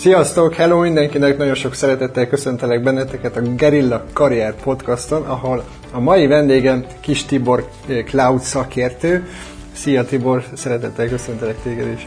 [0.00, 6.26] Sziasztok, hello mindenkinek, nagyon sok szeretettel köszöntelek benneteket a Gerilla Karrier podcaston, ahol a mai
[6.26, 9.28] vendégem Kis Tibor eh, cloud szakértő.
[9.72, 12.06] Szia Tibor, szeretettel köszöntelek téged is.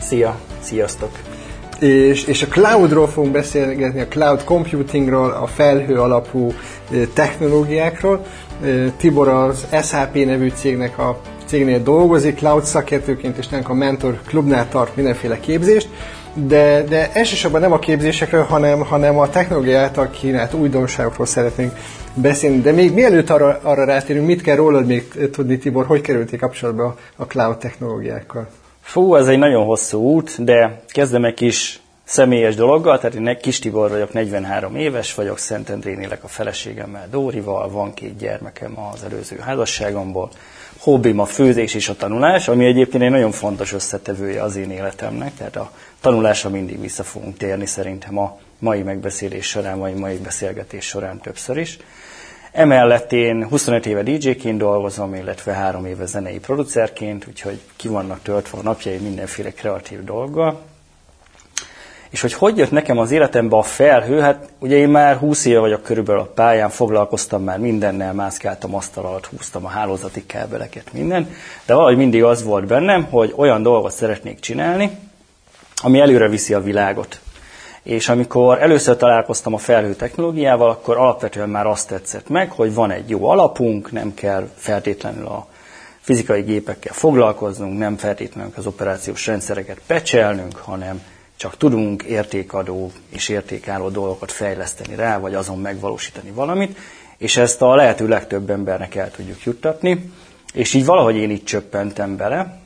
[0.00, 1.10] Szia, sziasztok!
[1.80, 6.52] És, és a cloudról fogunk beszélgetni, a cloud computingról, a felhő alapú
[6.90, 8.24] eh, technológiákról.
[8.64, 14.20] Eh, Tibor az SAP nevű cégnek a cégnél dolgozik, cloud szakértőként, és nem a Mentor
[14.26, 15.88] Klubnál tart mindenféle képzést
[16.34, 21.72] de, de elsősorban nem a képzésekről, hanem, hanem a technológia által kínált újdonságokról szeretnénk
[22.14, 22.60] beszélni.
[22.60, 26.84] De még mielőtt arra, arra rátérünk, mit kell rólad még tudni, Tibor, hogy kerültél kapcsolatba
[26.84, 28.48] a, a cloud technológiákkal?
[28.80, 33.58] Fú, ez egy nagyon hosszú út, de kezdem egy kis személyes dologgal, tehát én Kis
[33.58, 39.38] Tibor vagyok, 43 éves vagyok, Szentendrén élek a feleségemmel, Dórival, van két gyermekem az előző
[39.38, 40.30] házasságomból,
[40.78, 45.34] hobbim a főzés és a tanulás, ami egyébként egy nagyon fontos összetevője az én életemnek,
[45.34, 45.70] tehát a
[46.02, 51.56] tanulásra mindig vissza fogunk térni szerintem a mai megbeszélés során, vagy mai beszélgetés során többször
[51.56, 51.78] is.
[52.52, 58.58] Emellett én 25 éve DJ-ként dolgozom, illetve három éve zenei producerként, úgyhogy ki vannak töltve
[58.58, 60.60] a napjai mindenféle kreatív dolggal.
[62.10, 65.58] És hogy hogy jött nekem az életembe a felhő, hát ugye én már 20 éve
[65.58, 71.34] vagyok körülbelül a pályán, foglalkoztam már mindennel, mászkáltam asztal alatt, húztam a hálózati kábeleket, minden,
[71.66, 74.90] de valahogy mindig az volt bennem, hogy olyan dolgot szeretnék csinálni,
[75.82, 77.20] ami előre viszi a világot.
[77.82, 82.90] És amikor először találkoztam a felhő technológiával, akkor alapvetően már azt tetszett meg, hogy van
[82.90, 85.46] egy jó alapunk, nem kell feltétlenül a
[86.00, 91.02] fizikai gépekkel foglalkoznunk, nem feltétlenül az operációs rendszereket pecselnünk, hanem
[91.36, 96.78] csak tudunk értékadó és értékálló dolgokat fejleszteni rá, vagy azon megvalósítani valamit,
[97.18, 100.12] és ezt a lehető legtöbb embernek el tudjuk juttatni.
[100.52, 102.61] És így valahogy én így csöppentem bele,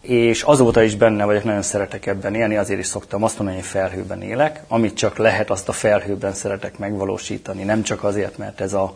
[0.00, 3.68] és azóta is benne vagyok, nagyon szeretek ebben élni, azért is szoktam azt mondani, hogy
[3.68, 8.72] felhőben élek, amit csak lehet, azt a felhőben szeretek megvalósítani, nem csak azért, mert ez
[8.72, 8.94] a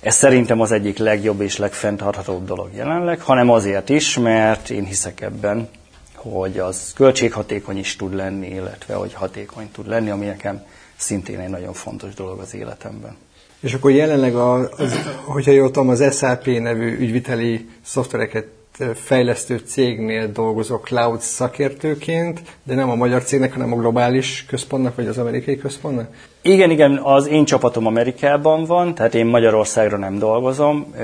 [0.00, 5.20] ez szerintem az egyik legjobb és legfenntarthatóbb dolog jelenleg, hanem azért is, mert én hiszek
[5.20, 5.68] ebben,
[6.14, 10.64] hogy az költséghatékony is tud lenni, illetve hogy hatékony tud lenni, ami nekem
[10.96, 13.16] szintén egy nagyon fontos dolog az életemben.
[13.60, 18.46] És akkor jelenleg, a, az, hogyha jól tudom, az SAP nevű ügyviteli szoftvereket
[18.94, 25.06] fejlesztő cégnél dolgozok cloud szakértőként, de nem a magyar cégnek, hanem a globális központnak, vagy
[25.06, 26.08] az amerikai központnak?
[26.42, 30.94] Igen, igen, az én csapatom Amerikában van, tehát én Magyarországra nem dolgozom.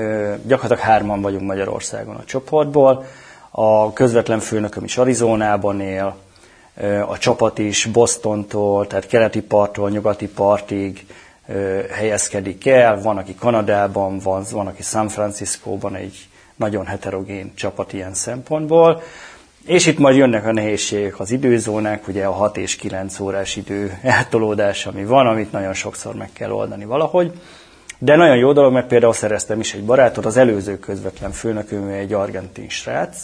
[0.45, 3.05] Gyakorlatilag hárman vagyunk Magyarországon a csoportból.
[3.49, 6.15] A közvetlen főnököm is Arizonában él,
[7.07, 11.05] a csapat is Bostontól, tehát keleti parttól nyugati partig
[11.91, 13.01] helyezkedik el.
[13.01, 16.27] Van, aki Kanadában van, van, aki San Franciscóban egy
[16.63, 19.01] nagyon heterogén csapat ilyen szempontból.
[19.65, 23.97] És itt majd jönnek a nehézségek, az időzónák, ugye a 6 és 9 órás idő
[24.01, 27.31] eltolódás, ami van, amit nagyon sokszor meg kell oldani valahogy.
[27.97, 32.13] De nagyon jó dolog, mert például szereztem is egy barátot, az előző közvetlen főnököm egy
[32.13, 33.17] argentin srác,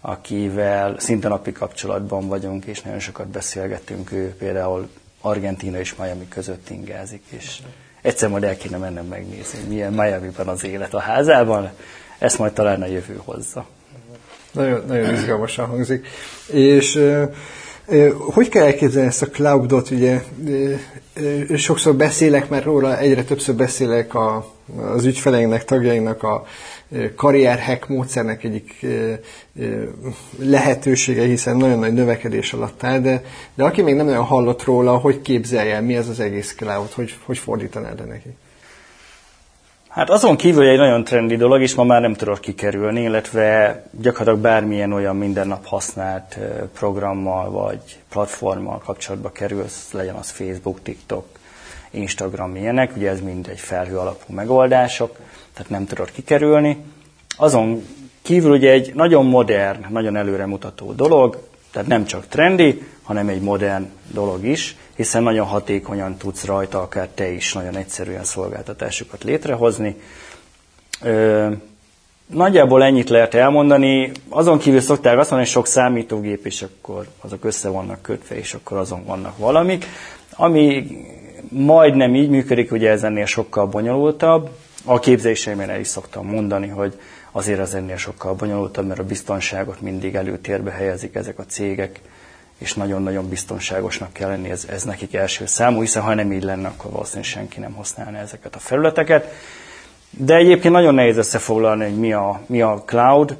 [0.00, 4.88] akivel szinte napi kapcsolatban vagyunk, és nagyon sokat beszélgetünk, ő például
[5.20, 7.58] Argentina és Miami között ingázik, és
[8.02, 11.70] egyszer majd el kéne mennem megnézni, milyen Miami-ban az élet a házában,
[12.18, 13.66] ezt majd talán a jövő hozza.
[14.52, 16.06] Nagyon, nagyon izgalmasan hangzik.
[16.46, 17.00] És
[18.32, 19.90] hogy kell elképzelni ezt a cloudot?
[19.90, 20.20] Ugye
[21.56, 24.52] sokszor beszélek már róla, egyre többször beszélek a,
[24.94, 26.46] az ügyfeleinknek, tagjainknak a
[27.16, 28.86] karrierhack módszernek egyik
[30.38, 33.24] lehetősége, hiszen nagyon nagy növekedés alatt áll, de,
[33.54, 37.14] de aki még nem nagyon hallott róla, hogy képzelje mi ez az egész cloud, hogy,
[37.24, 38.36] hogy fordítanád neki?
[39.96, 44.38] Hát azon kívül egy nagyon trendi dolog, és ma már nem tudok kikerülni, illetve gyakorlatilag
[44.38, 46.38] bármilyen olyan minden nap használt
[46.74, 51.26] programmal vagy platformmal kapcsolatba kerülsz, legyen az Facebook, TikTok,
[51.90, 55.16] Instagram, ilyenek, ugye ez mind egy felhő alapú megoldások,
[55.54, 56.84] tehát nem tudod kikerülni.
[57.36, 57.86] Azon
[58.22, 61.38] kívül ugye egy nagyon modern, nagyon előremutató dolog,
[61.76, 67.08] tehát nem csak trendi, hanem egy modern dolog is, hiszen nagyon hatékonyan tudsz rajta akár
[67.08, 69.96] te is nagyon egyszerűen szolgáltatásokat létrehozni.
[71.02, 71.48] Ö,
[72.26, 74.12] nagyjából ennyit lehet elmondani.
[74.28, 78.54] Azon kívül szokták azt mondani, hogy sok számítógép, és akkor azok össze vannak kötve, és
[78.54, 79.86] akkor azon vannak valamik.
[80.36, 80.86] Ami
[81.48, 84.50] majdnem így működik, ugye ez ennél sokkal bonyolultabb.
[84.84, 86.98] A képzéseimben el is szoktam mondani, hogy
[87.36, 92.00] azért ez ennél sokkal bonyolultabb, mert a biztonságot mindig előtérbe helyezik ezek a cégek,
[92.58, 96.68] és nagyon-nagyon biztonságosnak kell lenni, ez, ez nekik első számú, hiszen ha nem így lenne,
[96.68, 99.32] akkor valószínűleg senki nem használna ezeket a felületeket.
[100.10, 103.36] De egyébként nagyon nehéz összefoglalni, hogy mi a, mi a cloud.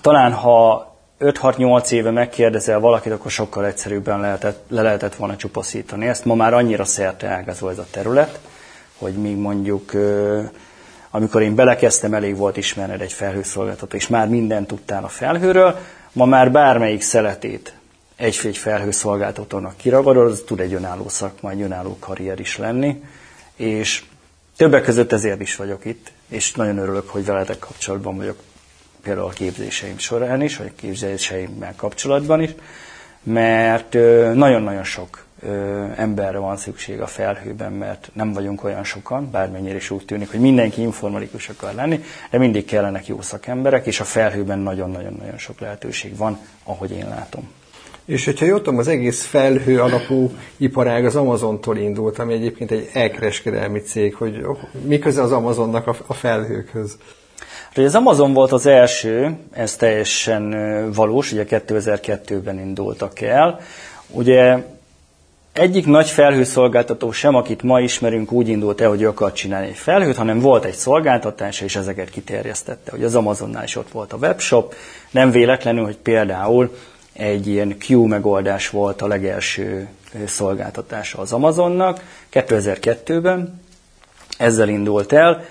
[0.00, 0.86] Talán ha
[1.20, 6.24] 5-6-8 éve megkérdezel valakit, akkor sokkal egyszerűbben lehetett, le lehetett volna csupaszítani ezt.
[6.24, 8.38] Ma már annyira szerte ágazó ez a terület,
[8.98, 9.92] hogy még mondjuk
[11.10, 15.78] amikor én belekezdtem, elég volt ismerned egy felhőszolgáltató, és már mindent tudtál a felhőről,
[16.12, 17.72] ma már bármelyik szeletét
[18.18, 23.02] egy-egy felhőszolgáltatónak kiragadod, az tud egy önálló szakma, egy önálló karrier is lenni,
[23.56, 24.04] és
[24.56, 28.38] többek között ezért is vagyok itt, és nagyon örülök, hogy veletek kapcsolatban vagyok
[29.02, 32.50] például a képzéseim során is, vagy a képzéseimmel kapcsolatban is,
[33.22, 33.92] mert
[34.34, 35.24] nagyon-nagyon sok
[35.96, 40.40] emberre van szükség a felhőben, mert nem vagyunk olyan sokan, bármennyire is úgy tűnik, hogy
[40.40, 42.00] mindenki informatikus akar lenni,
[42.30, 47.48] de mindig kellenek jó szakemberek, és a felhőben nagyon-nagyon-nagyon sok lehetőség van, ahogy én látom.
[48.04, 52.90] És hogyha jól tudom, az egész felhő alapú iparág az Amazontól indult, ami egyébként egy
[52.92, 54.46] elkereskedelmi cég, hogy
[54.86, 56.96] mi köze az Amazonnak a, felhőkhöz?
[57.74, 60.50] Hát, az Amazon volt az első, ez teljesen
[60.92, 63.60] valós, ugye 2002-ben indultak el.
[64.10, 64.58] Ugye
[65.58, 69.76] egyik nagy felhőszolgáltató sem, akit ma ismerünk, úgy indult el, hogy ő akart csinálni egy
[69.76, 72.90] felhőt, hanem volt egy szolgáltatása, és ezeket kiterjesztette.
[72.90, 74.74] Hogy az Amazonnál is ott volt a webshop,
[75.10, 76.76] nem véletlenül, hogy például
[77.12, 79.88] egy ilyen Q megoldás volt a legelső
[80.26, 82.00] szolgáltatása az Amazonnak
[82.32, 83.60] 2002-ben,
[84.38, 85.44] ezzel indult el,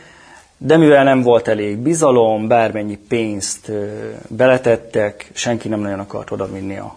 [0.58, 3.72] de mivel nem volt elég bizalom, bármennyi pénzt
[4.28, 6.96] beletettek, senki nem nagyon akart odavinni a,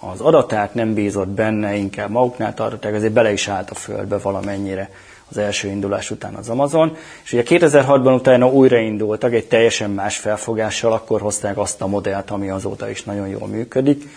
[0.00, 4.90] az adatát, nem bízott benne, inkább maguknál tartották, ezért bele is állt a földbe valamennyire
[5.30, 6.96] az első indulás után az Amazon.
[7.24, 12.50] És ugye 2006-ban utána újraindultak egy teljesen más felfogással, akkor hozták azt a modellt, ami
[12.50, 14.08] azóta is nagyon jól működik,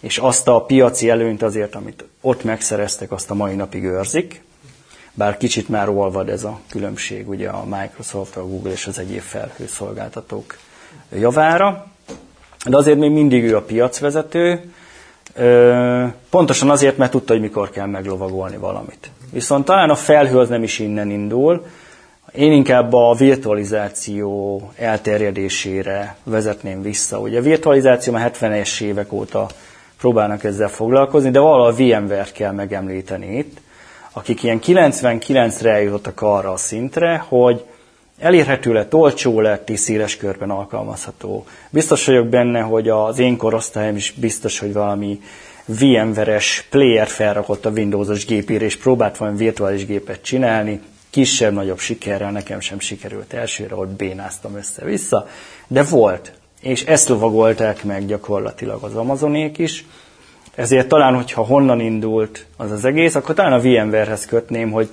[0.00, 4.42] és azt a piaci előnyt azért, amit ott megszereztek, azt a mai napig őrzik,
[5.14, 9.20] bár kicsit már olvad ez a különbség ugye a Microsoft, a Google és az egyéb
[9.20, 10.58] felhőszolgáltatók
[11.12, 11.86] javára,
[12.66, 14.72] de azért még mindig ő a piacvezető,
[16.30, 19.10] pontosan azért, mert tudta, hogy mikor kell meglovagolni valamit.
[19.32, 21.64] Viszont talán a felhő az nem is innen indul,
[22.32, 27.18] én inkább a virtualizáció elterjedésére vezetném vissza.
[27.18, 29.46] Ugye a virtualizáció már 70-es évek óta
[29.98, 33.60] próbálnak ezzel foglalkozni, de valahol a VMware-t kell megemlíteni itt,
[34.12, 37.64] akik ilyen 99-re eljutottak arra a szintre, hogy
[38.18, 41.46] elérhető lett, olcsó lett és széles körben alkalmazható.
[41.70, 45.20] Biztos vagyok benne, hogy az én korosztályom is biztos, hogy valami
[45.64, 50.80] VMware-es player felrakott a Windows-os gépére, és próbált valami virtuális gépet csinálni,
[51.10, 55.28] kisebb-nagyobb sikerrel, nekem sem sikerült elsőre, ott bénáztam össze-vissza,
[55.66, 56.32] de volt.
[56.60, 59.84] És ezt lovagolták meg gyakorlatilag az Amazonék is,
[60.54, 64.88] ezért talán, hogyha honnan indult az az egész, akkor talán a VMware-hez kötném, hogy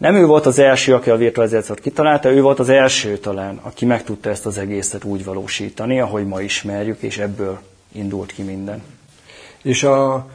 [0.00, 3.84] nem ő volt az első, aki a virtualizációt kitalálta, ő volt az első talán, aki
[3.84, 7.58] meg tudta ezt az egészet úgy valósítani, ahogy ma ismerjük, és ebből
[7.92, 8.82] indult ki minden.
[9.62, 10.26] És a,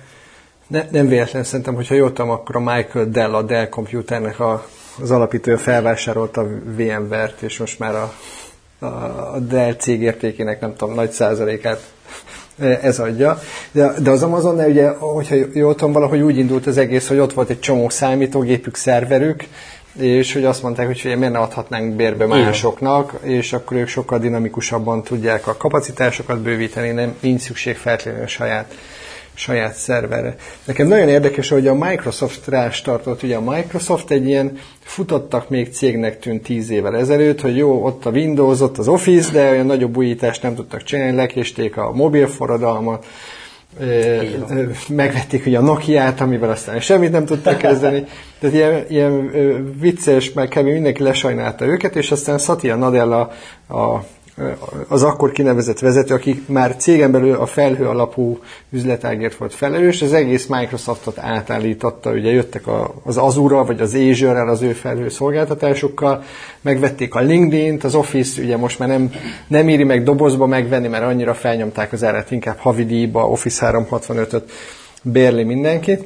[0.67, 4.67] ne, nem véletlen szerintem, hogyha jól tudom, akkor a Michael Dell, a Dell Computernek a,
[5.01, 8.13] az alapítója felvásárolta a VMware-t, és most már a,
[8.85, 11.93] a, Dell cég értékének nem tudom, nagy százalékát
[12.59, 13.39] ez adja.
[13.71, 17.33] De, de az Amazon, ugye, hogyha jól tudom, valahogy úgy indult az egész, hogy ott
[17.33, 19.43] volt egy csomó számítógépük, szerverük,
[19.99, 25.03] és hogy azt mondták, hogy miért ne adhatnánk bérbe másoknak, és akkor ők sokkal dinamikusabban
[25.03, 28.73] tudják a kapacitásokat bővíteni, nem nincs szükség feltétlenül saját
[29.35, 30.35] saját szerverre.
[30.65, 35.73] Nekem nagyon érdekes, hogy a Microsoft rás tartott, ugye a Microsoft egy ilyen futottak még
[35.73, 39.65] cégnek tűnt tíz évvel ezelőtt, hogy jó, ott a Windows, ott az Office, de olyan
[39.65, 43.05] nagyobb újítást nem tudtak csinálni, lekésték a mobil forradalmat,
[44.89, 48.03] megvették ugye a Nokia-t, amivel aztán semmit nem tudtak kezdeni.
[48.39, 49.31] Tehát ilyen, ilyen
[49.79, 50.65] vicces, meg kb.
[50.65, 53.31] mindenki lesajnálta őket, és aztán Satya Nadella
[53.69, 53.99] a
[54.87, 58.39] az akkor kinevezett vezető, aki már cégen belül a felhő alapú
[58.69, 62.63] üzletágért volt felelős, az egész Microsoftot átállította, ugye jöttek
[63.03, 66.23] az Azure vagy az azure az ő felhő szolgáltatásokkal,
[66.61, 69.11] megvették a LinkedIn-t, az Office ugye most már nem,
[69.47, 74.51] nem éri meg dobozba megvenni, mert annyira felnyomták az árat, inkább havidíjba, Office 365-öt
[75.01, 76.03] bérli mindenkit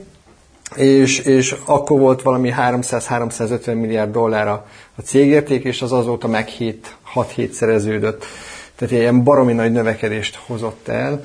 [0.76, 6.48] és, és akkor volt valami 300-350 milliárd dollár a, a cégérték, és az azóta meg
[7.16, 8.26] 6-7 szereződött.
[8.76, 11.22] Tehát ilyen baromi nagy növekedést hozott el.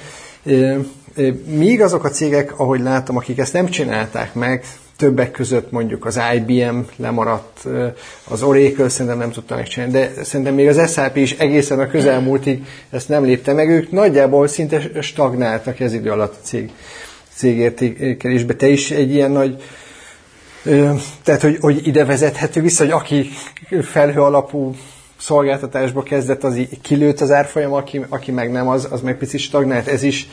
[1.45, 4.65] Míg azok a cégek, ahogy látom, akik ezt nem csinálták meg,
[4.97, 7.67] többek között mondjuk az IBM lemaradt,
[8.29, 12.65] az Oracle szerintem nem tudta megcsinálni, de szerintem még az SAP is egészen a közelmúltig
[12.91, 16.71] ezt nem lépte meg, ők nagyjából szinte stagnáltak ez idő alatt a cég
[17.35, 18.55] cégértékelésbe.
[18.55, 19.63] Te is egy ilyen nagy,
[21.23, 23.29] tehát hogy, hogy ide vezethető vissza, hogy aki
[23.83, 24.75] felhő alapú
[25.25, 29.41] szolgáltatásba kezdett, az így kilőtt az árfolyam, aki, aki meg nem, az, az meg picit
[29.41, 29.89] stagnált.
[29.89, 30.29] Ez is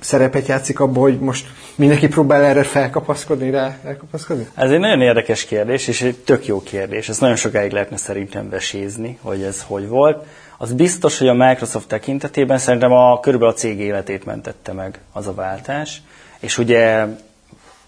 [0.00, 4.46] szerepet játszik abban, hogy most mindenki próbál erre felkapaszkodni, rá elkapaszkodni?
[4.54, 7.08] Ez egy nagyon érdekes kérdés, és egy tök jó kérdés.
[7.08, 10.24] Ez nagyon sokáig lehetne szerintem vesézni, hogy ez hogy volt.
[10.58, 15.26] Az biztos, hogy a Microsoft tekintetében szerintem a, körülbelül a cég életét mentette meg az
[15.26, 16.02] a váltás.
[16.38, 17.06] És ugye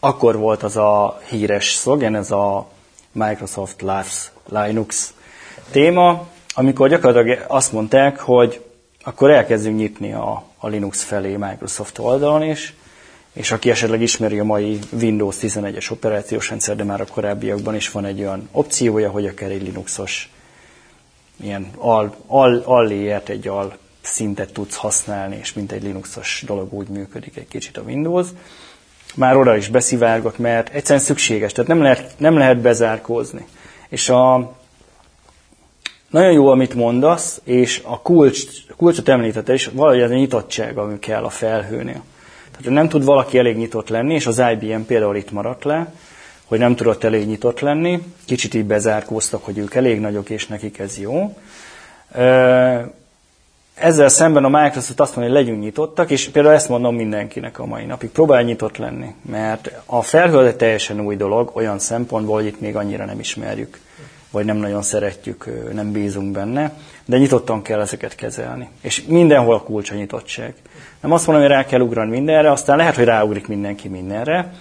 [0.00, 2.68] akkor volt az a híres szlogen, ez a
[3.12, 5.14] Microsoft Loves Linux
[5.70, 8.64] téma, amikor gyakorlatilag azt mondták, hogy
[9.02, 12.74] akkor elkezdünk nyitni a, a Linux felé Microsoft oldalon is,
[13.32, 17.90] és aki esetleg ismeri a mai Windows 11-es operációs rendszer, de már a korábbiakban is
[17.90, 20.30] van egy olyan opciója, hogy akár egy Linuxos
[21.42, 22.90] ilyen al, al, al
[23.26, 27.82] egy al szintet tudsz használni, és mint egy Linuxos dolog úgy működik egy kicsit a
[27.82, 28.26] Windows.
[29.14, 33.46] Már oda is beszivárgott, mert egyszerűen szükséges, tehát nem lehet, nem lehet bezárkózni.
[33.88, 34.55] És a,
[36.16, 38.42] nagyon jó, amit mondasz, és a kulcs,
[38.76, 42.02] kulcsot említette is, valahogy ez a nyitottság, ami kell a felhőnél.
[42.50, 45.92] Tehát nem tud valaki elég nyitott lenni, és az IBM például itt maradt le,
[46.44, 50.78] hogy nem tudott elég nyitott lenni, kicsit így bezárkóztak, hogy ők elég nagyok, és nekik
[50.78, 51.36] ez jó.
[53.74, 57.66] Ezzel szemben a Microsoft azt mondja, hogy legyünk nyitottak, és például ezt mondom mindenkinek a
[57.66, 62.60] mai napig, próbálj nyitott lenni, mert a felhő teljesen új dolog, olyan szempontból, hogy itt
[62.60, 63.78] még annyira nem ismerjük,
[64.30, 66.72] vagy nem nagyon szeretjük, nem bízunk benne,
[67.04, 68.68] de nyitottan kell ezeket kezelni.
[68.80, 70.54] És mindenhol a kulcs a nyitottság.
[71.00, 74.52] Nem azt mondom, hogy rá kell ugrani mindenre, aztán lehet, hogy ráugrik mindenki mindenre,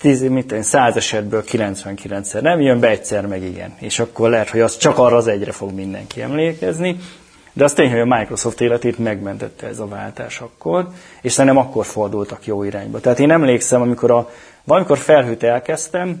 [0.00, 3.74] 10, mit én, 100 esetből 99-szer nem jön be, egyszer meg igen.
[3.78, 6.96] És akkor lehet, hogy az csak arra az egyre fog mindenki emlékezni.
[7.52, 10.88] De az tény, hogy a Microsoft életét megmentette ez a váltás akkor,
[11.22, 13.00] és szerintem akkor fordultak jó irányba.
[13.00, 14.30] Tehát én emlékszem, amikor a,
[14.64, 16.20] valamikor felhőt elkezdtem,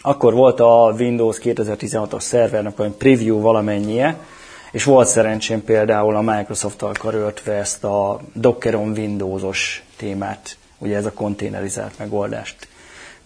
[0.00, 4.16] akkor volt a Windows 2016-os szervernek olyan preview valamennyie,
[4.72, 11.12] és volt szerencsém például a Microsoft-tal karöltve ezt a Dockeron Windows-os témát, ugye ez a
[11.12, 12.68] konténerizált megoldást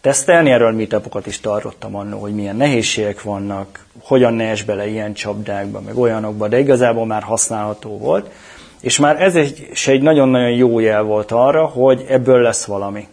[0.03, 0.51] tesztelni.
[0.51, 5.81] Erről meetupokat is tartottam annó, hogy milyen nehézségek vannak, hogyan ne es bele ilyen csapdákba,
[5.81, 8.31] meg olyanokba, de igazából már használható volt.
[8.81, 13.09] És már ez egy, egy nagyon-nagyon jó jel volt arra, hogy ebből lesz valami.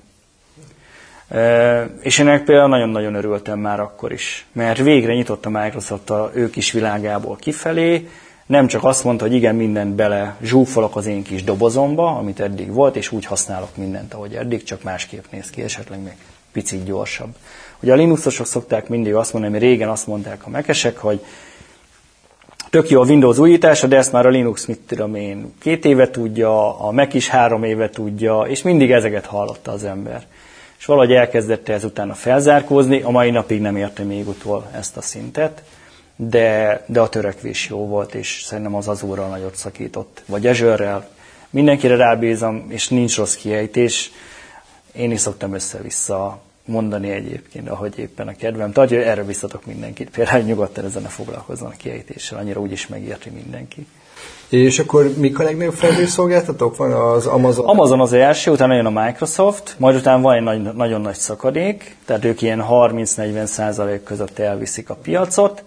[2.02, 6.56] És ennek például nagyon-nagyon örültem már akkor is, mert végre nyitott a Microsoft a ők
[6.56, 8.10] is világából kifelé,
[8.46, 12.74] nem csak azt mondta, hogy igen, mindent bele zsúfolok az én kis dobozomba, amit eddig
[12.74, 16.16] volt, és úgy használok mindent, ahogy eddig, csak másképp néz ki, esetleg még
[16.52, 17.36] picit gyorsabb.
[17.82, 21.26] Ugye a Linuxosok szokták mindig azt mondani, hogy régen azt mondták a mekesek, hogy
[22.70, 26.10] tök jó a Windows újítása, de ezt már a Linux, mit tudom én, két éve
[26.10, 30.24] tudja, a Mac is három éve tudja, és mindig ezeket hallotta az ember.
[30.80, 35.64] És valahogy elkezdette ezután felzárkózni, a mai napig nem érte még utol ezt a szintet,
[36.16, 41.10] de, de a törekvés jó volt, és szerintem az Azure-ral nagyot szakított, vagy Azure-rel.
[41.50, 44.12] Mindenkire rábízom, és nincs rossz kiejtés.
[44.92, 48.72] Én is szoktam össze-vissza mondani egyébként, ahogy éppen a kedvem.
[48.74, 50.10] Hogy erre biztatok mindenkit.
[50.10, 53.88] Például nyugodtan ezen a foglalkozzon a kiejtéssel, annyira úgyis megérti mindenki.
[54.50, 56.76] És akkor mik a legnagyobb felhőszolgáltatók?
[56.76, 57.66] Van az Amazon?
[57.66, 61.96] Amazon az első, utána jön a Microsoft, majd utána van egy nagy, nagyon nagy szakadék,
[62.06, 65.64] tehát ők ilyen 30-40 százalék között elviszik a piacot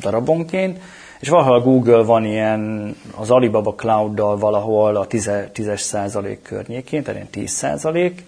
[0.00, 0.78] darabonként,
[1.20, 5.30] és valahol a Google van ilyen az Alibaba Cloud-dal valahol a 10,
[5.74, 8.24] százalék környékén, tehát ilyen 10 százalék,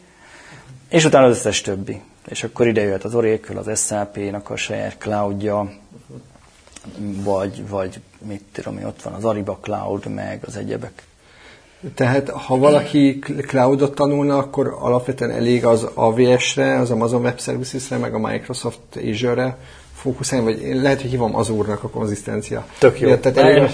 [0.88, 2.00] és utána az összes többi.
[2.28, 5.70] És akkor ide jött az Oracle, az SAP-nak a saját cloudja,
[6.98, 11.02] vagy, vagy mit tudom én, ott van az Ariba Cloud, meg az egyebek.
[11.94, 18.14] Tehát ha valaki cloudot tanulna, akkor alapvetően elég az AWS-re, az Amazon Web Services-re, meg
[18.14, 19.58] a Microsoft Azure-re
[19.94, 22.66] fókuszálni, vagy lehet, hogy hívom Azure-nak a konzisztencia.
[22.78, 23.16] Tök jó.
[23.16, 23.70] Tehát elég,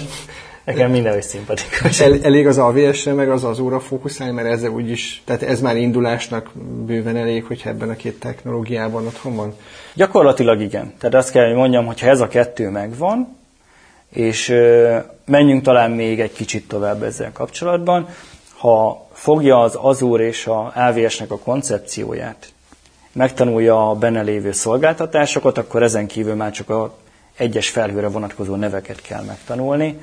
[0.67, 1.99] Nekem minden is szimpatikus.
[1.99, 6.51] El, elég az AWS-re, meg az Azure-ra fókuszálni, mert ezzel úgyis, tehát ez már indulásnak
[6.85, 9.55] bőven elég, hogyha ebben a két technológiában otthon van?
[9.93, 10.93] Gyakorlatilag igen.
[10.99, 13.37] Tehát azt kell, hogy mondjam, hogy ha ez a kettő megvan,
[14.09, 18.07] és ö, menjünk talán még egy kicsit tovább ezzel kapcsolatban,
[18.57, 22.47] ha fogja az Azure és a AWS-nek a koncepcióját,
[23.11, 26.97] megtanulja a benne lévő szolgáltatásokat, akkor ezen kívül már csak a
[27.37, 29.99] egyes felhőre vonatkozó neveket kell megtanulni,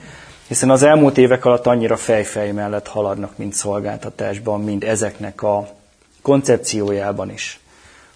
[0.49, 5.69] hiszen az elmúlt évek alatt annyira fejfej mellett haladnak, mint szolgáltatásban, mint ezeknek a
[6.23, 7.61] koncepciójában is,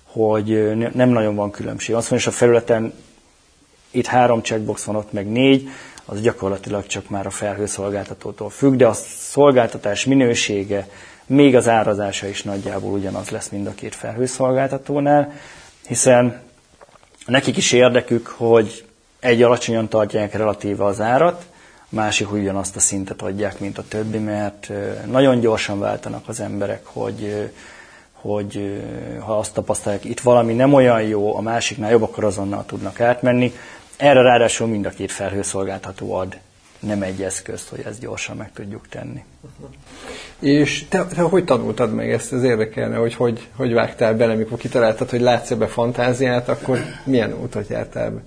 [0.03, 1.95] hogy nem nagyon van különbség.
[1.95, 2.93] Azt mondja, hogy a felületen
[3.91, 5.69] itt három checkbox van, ott meg négy,
[6.05, 10.89] az gyakorlatilag csak már a felhőszolgáltatótól függ, de a szolgáltatás minősége,
[11.27, 15.33] még az árazása is nagyjából ugyanaz lesz mind a két felhőszolgáltatónál,
[15.87, 16.41] hiszen
[17.27, 18.85] nekik is érdekük, hogy
[19.21, 21.47] egy alacsonyan tartják relatíve az árat,
[21.89, 24.71] másik ugyanazt a szintet adják, mint a többi, mert
[25.07, 27.51] nagyon gyorsan váltanak az emberek, hogy,
[28.13, 28.83] hogy
[29.21, 33.53] ha azt tapasztalják, itt valami nem olyan jó, a másiknál jobb, akkor azonnal tudnak átmenni.
[33.97, 36.39] Erre ráadásul mind a két felhőszolgáltató ad
[36.79, 39.25] nem egy eszközt, hogy ezt gyorsan meg tudjuk tenni.
[40.39, 42.33] És te, te hogy tanultad meg ezt?
[42.33, 47.33] Ez érdekelne, hogy hogy, hogy vágtál bele, mikor kitaláltad, hogy látsz ebbe fantáziát, akkor milyen
[47.33, 48.21] utat jártál be?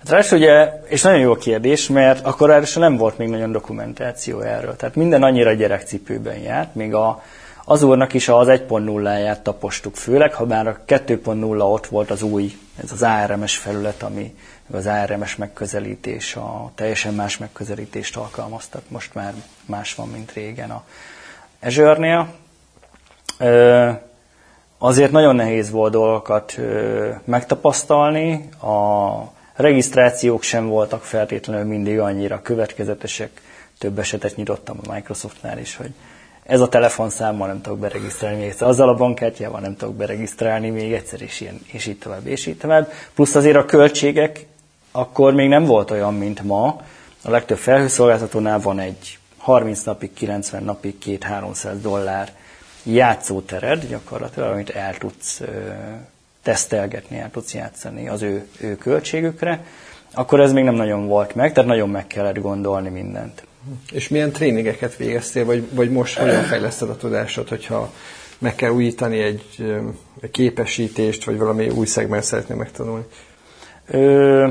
[0.00, 3.52] Hát ráadásul ugye, és nagyon jó a kérdés, mert akkor ráadásul nem volt még nagyon
[3.52, 4.76] dokumentáció erről.
[4.76, 7.22] Tehát minden annyira gyerekcipőben járt, még a,
[7.64, 12.52] az úrnak is az 1.0-ját tapostuk főleg, ha már a 2.0 ott volt az új,
[12.82, 14.36] ez az ARMS felület, ami
[14.72, 19.32] az ARMS megközelítés, a teljesen más megközelítést alkalmaztak, most már
[19.66, 20.84] más van, mint régen a
[21.62, 22.28] Azure-nél.
[24.78, 26.58] Azért nagyon nehéz volt dolgokat
[27.24, 33.30] megtapasztalni, a regisztrációk sem voltak feltétlenül mindig annyira következetesek,
[33.78, 35.90] több esetet nyitottam a Microsoftnál is, hogy
[36.42, 40.92] ez a telefonszámmal nem tudok beregisztrálni még egyszer, azzal a bankkártyával nem tudok beregisztrálni még
[40.92, 42.92] egyszer, és, ilyen, és így tovább, és így tovább.
[43.14, 44.46] Plusz azért a költségek
[44.92, 46.80] akkor még nem volt olyan, mint ma.
[47.22, 52.32] A legtöbb felhőszolgáltatónál van egy 30 napig, 90 napig 2-300 dollár
[52.82, 55.40] játszótered gyakorlatilag, amit el tudsz
[56.42, 59.64] tesztelgetni, el tudsz játszani az ő, ő költségükre,
[60.14, 63.44] akkor ez még nem nagyon volt meg, tehát nagyon meg kellett gondolni mindent.
[63.92, 67.92] És milyen tréningeket végeztél, vagy, vagy most hogyan fejleszted a tudásod, hogyha
[68.38, 69.44] meg kell újítani egy,
[70.20, 73.04] egy képesítést, vagy valami új szegment szeretnél megtanulni?
[73.86, 74.48] Ö,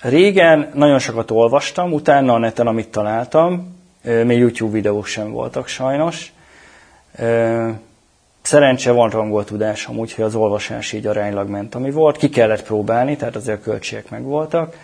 [0.00, 6.32] régen nagyon sokat olvastam, utána a neten, amit találtam, még YouTube videók sem voltak sajnos.
[8.42, 12.16] Szerencse van angol tudásom, úgyhogy az olvasás így aránylag ment, ami volt.
[12.16, 14.76] Ki kellett próbálni, tehát azért a költségek meg voltak.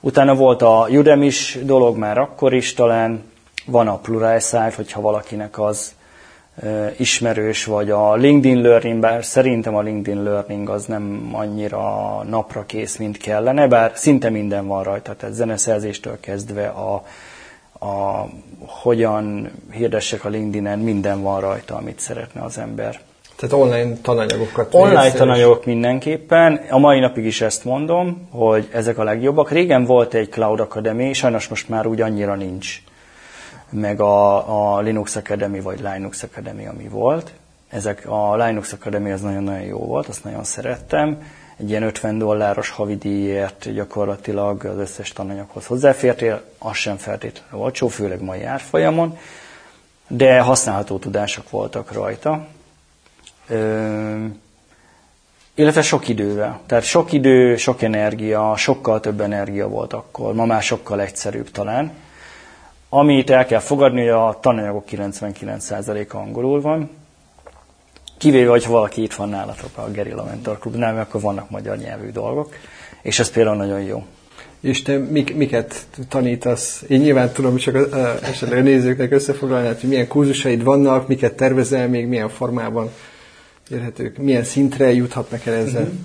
[0.00, 1.30] Utána volt a udemy
[1.62, 3.22] dolog már akkor is talán,
[3.66, 5.94] van a Pluralsight, hogyha valakinek az
[6.96, 12.96] ismerős, vagy a LinkedIn Learning, bár szerintem a LinkedIn Learning az nem annyira napra kész,
[12.96, 17.02] mint kellene, bár szinte minden van rajta, tehát zeneszerzéstől kezdve a,
[17.86, 18.28] a
[18.66, 23.00] hogyan hirdessek a LinkedIn-en, minden van rajta, amit szeretne az ember.
[23.36, 24.74] Tehát online tananyagokat.
[24.74, 26.60] Online tananyagok mindenképpen.
[26.70, 29.50] A mai napig is ezt mondom, hogy ezek a legjobbak.
[29.50, 32.82] Régen volt egy Cloud Academy, sajnos most már úgy annyira nincs.
[33.70, 37.32] Meg a, a Linux Academy vagy Linux Academy, ami volt.
[37.68, 41.18] Ezek a Linux Academy az nagyon-nagyon jó volt, azt nagyon szerettem.
[41.56, 48.22] Egy ilyen 50 dolláros havidíjért gyakorlatilag az összes tananyaghoz hozzáfértél, az sem feltétlenül olcsó, főleg
[48.22, 49.18] mai árfolyamon,
[50.08, 52.46] de használható tudások voltak rajta
[55.56, 56.60] illetve sok idővel.
[56.66, 61.92] Tehát sok idő, sok energia, sokkal több energia volt akkor, ma már sokkal egyszerűbb talán.
[62.88, 66.90] Amit el kell fogadni, hogy a tananyagok 99%-a angolul van,
[68.26, 72.10] kivéve, hogy valaki itt van nálatok a Gerilla Mentor Clubnál, mert akkor vannak magyar nyelvű
[72.10, 72.54] dolgok,
[73.02, 74.04] és ez például nagyon jó.
[74.60, 76.84] És te mik, miket tanítasz?
[76.88, 81.36] Én nyilván tudom, csak a, a, esetleg a nézőknek összefoglalni, hogy milyen kurzusaid vannak, miket
[81.36, 82.90] tervezel még, milyen formában
[83.70, 85.82] érhetők, milyen szintre juthatnak el ezzel?
[85.82, 85.96] Uh-huh.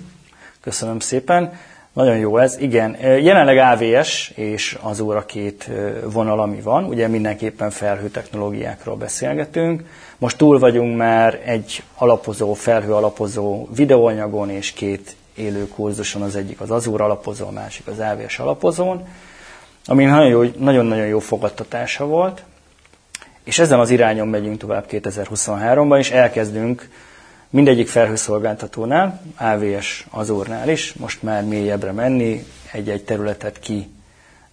[0.60, 1.52] Köszönöm szépen.
[1.92, 2.58] Nagyon jó ez.
[2.58, 5.70] Igen, jelenleg AVS és az óra két
[6.04, 6.84] vonal, ami van.
[6.84, 9.82] Ugye mindenképpen felhő technológiákról beszélgetünk.
[10.18, 16.60] Most túl vagyunk már egy alapozó, felhő alapozó videóanyagon és két élő kurzuson, az egyik
[16.60, 19.08] az Azure alapozó, a másik az AVS alapozón,
[19.86, 20.04] ami
[20.58, 22.42] nagyon-nagyon jó fogadtatása volt.
[23.44, 26.88] És ezen az irányon megyünk tovább 2023-ban, és elkezdünk
[27.52, 33.90] mindegyik felhőszolgáltatónál, AVS Azurnál is, most már mélyebbre menni, egy-egy területet ki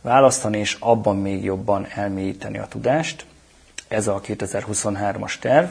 [0.01, 3.25] választani, és abban még jobban elmélyíteni a tudást.
[3.87, 5.67] Ez a 2023-as terv.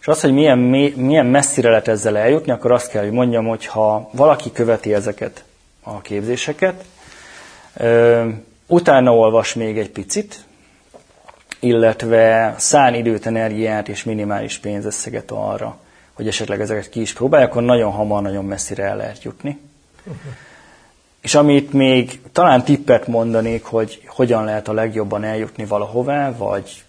[0.00, 0.58] És az, hogy milyen,
[0.96, 5.44] milyen messzire lehet ezzel eljutni, akkor azt kell, hogy mondjam, hogy ha valaki követi ezeket
[5.82, 6.84] a képzéseket,
[8.66, 10.44] utána olvas még egy picit,
[11.60, 15.78] illetve szán időt, energiát és minimális pénzösszeget arra,
[16.14, 19.58] hogy esetleg ezeket ki is próbálják, akkor nagyon hamar, nagyon messzire el lehet jutni.
[20.04, 20.32] Uh-huh.
[21.20, 26.84] És amit még talán tippet mondanék, hogy hogyan lehet a legjobban eljutni valahová, vagy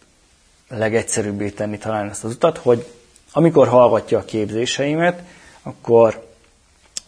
[0.70, 2.86] legegyszerűbbé tenni talán ezt az utat, hogy
[3.32, 5.22] amikor hallgatja a képzéseimet,
[5.64, 6.28] akkor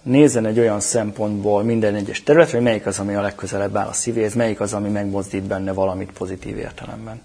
[0.01, 3.93] nézzen egy olyan szempontból minden egyes területre, hogy melyik az, ami a legközelebb áll a
[3.93, 7.21] szívéhez, melyik az, ami megmozdít benne valamit pozitív értelemben.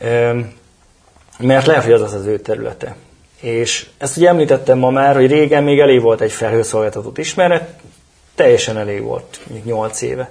[0.00, 0.44] Uh-huh.
[1.38, 2.96] Mert lehet, hogy az az az ő területe.
[3.40, 7.68] És ezt ugye említettem ma már, hogy régen még elég volt egy felhőszolgáltatót ismeret,
[8.34, 10.30] teljesen elég volt, mondjuk 8 éve.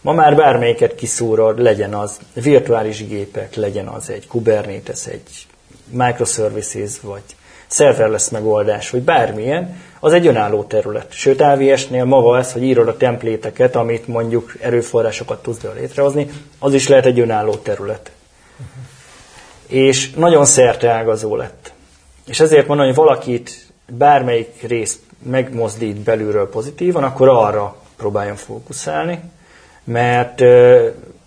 [0.00, 5.46] Ma már bármelyiket kiszúrod, legyen az virtuális gépek, legyen az egy Kubernetes, egy
[5.90, 7.22] microservices, vagy
[7.66, 11.12] serverless megoldás, vagy bármilyen, az egy önálló terület.
[11.12, 16.88] Sőt, AVS-nél maga ez, hogy írod a templéteket, amit mondjuk erőforrásokat tudsz létrehozni, az is
[16.88, 18.10] lehet egy önálló terület.
[18.52, 18.84] Uh-huh.
[19.66, 21.72] És nagyon szerte ágazó lett.
[22.26, 29.20] És ezért mondom, hogy valakit bármelyik rész megmozdít belülről pozitívan, akkor arra próbáljon fókuszálni,
[29.84, 30.42] mert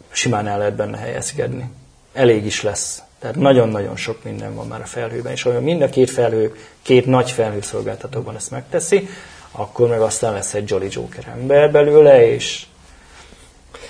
[0.10, 1.70] simán el lehet benne helyezkedni.
[2.14, 3.02] Elég is lesz.
[3.20, 7.06] Tehát nagyon-nagyon sok minden van már a felhőben, és olyan mind a két felhő, két
[7.06, 9.08] nagy felhőszolgáltatóban ezt megteszi,
[9.52, 12.66] akkor meg aztán lesz egy Jolly Joker ember belőle, és,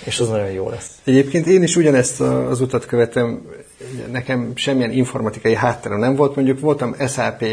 [0.04, 0.90] és az nagyon jó lesz.
[1.04, 3.46] Egyébként én is ugyanezt az utat követem,
[4.10, 7.44] nekem semmilyen informatikai hátterem nem volt, mondjuk voltam SAP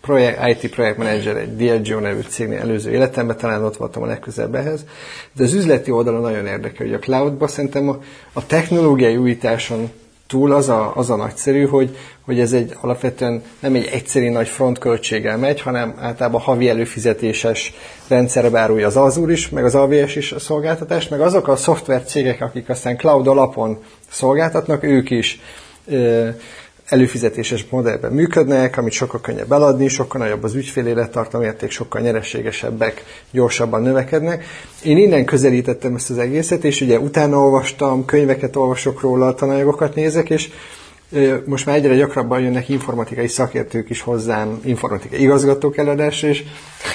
[0.00, 4.84] projekt, IT projektmenedzser egy DLGO nevű cégnél előző életemben, talán ott voltam a legközelebb ehhez,
[5.32, 7.98] de az üzleti oldalon nagyon érdekel, hogy a cloudban szerintem a,
[8.32, 9.90] a technológiai újításon
[10.26, 14.48] túl az a, az a nagyszerű, hogy, hogy ez egy alapvetően nem egy egyszerű nagy
[14.48, 17.74] frontköltséggel megy, hanem általában havi előfizetéses
[18.08, 22.40] rendszerbe árulja az Azure is, meg az AWS is a szolgáltatást, meg azok a szoftvercégek,
[22.40, 25.40] akik aztán cloud alapon szolgáltatnak, ők is
[26.88, 30.86] előfizetéses modellben működnek, amit sokkal könnyebb eladni, sokkal nagyobb az ügyfél
[31.42, 34.44] érték, sokkal nyereségesebbek, gyorsabban növekednek.
[34.82, 40.30] Én innen közelítettem ezt az egészet, és ugye utána olvastam, könyveket olvasok róla, tananyagokat nézek,
[40.30, 40.48] és
[41.44, 46.44] most már egyre gyakrabban jönnek informatikai szakértők is hozzám, informatikai igazgatók eladásra, és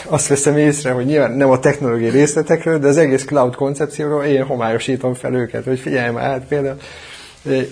[0.05, 4.43] azt veszem észre, hogy nyilván nem a technológiai részletekről, de az egész cloud koncepcióról én
[4.43, 6.77] homályosítom fel őket, hogy figyelj már, hát például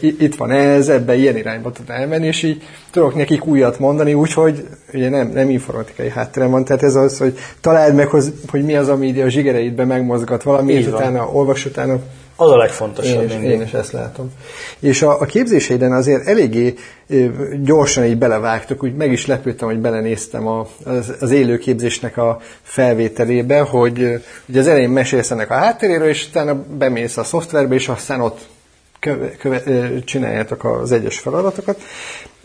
[0.01, 4.67] itt van ez, ebbe ilyen irányba tud elmenni, és így tudok nekik újat mondani, úgyhogy
[4.93, 8.89] ugye nem, nem informatikai hátterem van, tehát ez az, hogy találd meg, hogy, mi az,
[8.89, 11.99] ami a zsigereidbe megmozgat valami, és utána olvas utána.
[12.35, 13.21] Az a legfontosabb.
[13.21, 14.31] Én is, én is ezt látom.
[14.79, 16.73] És a, a képzéseiden azért eléggé
[17.63, 23.59] gyorsan így belevágtok, úgy meg is lepődtem, hogy belenéztem a, az, az élőképzésnek a felvételébe,
[23.59, 28.21] hogy ugye az elején mesélsz ennek a hátteréről, és utána bemész a szoftverbe, és aztán
[28.21, 28.39] ott
[28.99, 29.63] köve, köve,
[30.03, 31.81] csináljátok az egyes feladatokat.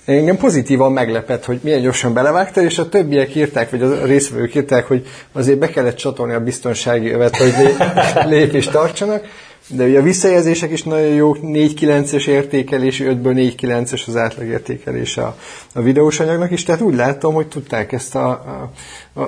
[0.05, 4.87] Engem pozitívan meglepett, hogy milyen gyorsan belevágta, és a többiek írták, vagy a részvevők írták,
[4.87, 7.53] hogy azért be kellett csatolni a biztonsági övet, hogy
[8.33, 9.25] lépést tartsanak.
[9.69, 15.37] De ugye a visszajelzések is nagyon jók, 4-9-es értékelés, 5-ből 4-9-es az átlagértékelése a,
[15.75, 18.71] a videós anyagnak is, tehát úgy látom, hogy tudták ezt a, a,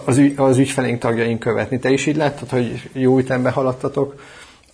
[0.04, 1.78] az, ügy, az ügyfelénk tagjaink követni.
[1.78, 4.14] Te is így láttad, hogy jó ütembe haladtatok?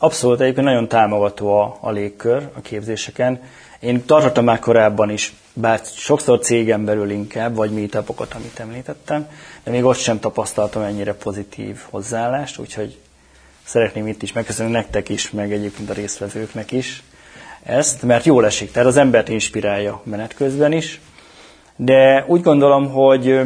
[0.03, 3.43] Abszolút, egyébként nagyon támogató a, a légkör a képzéseken.
[3.81, 9.29] Én tartottam már korábban is, bár sokszor cégem belül inkább, vagy meetupokat, amit említettem,
[9.63, 12.99] de még ott sem tapasztaltam ennyire pozitív hozzáállást, úgyhogy
[13.65, 17.03] szeretném itt is megköszönni nektek is, meg egyébként a résztvevőknek is
[17.63, 21.01] ezt, mert jól esik, tehát az embert inspirálja menet közben is,
[21.77, 23.41] de úgy gondolom, hogy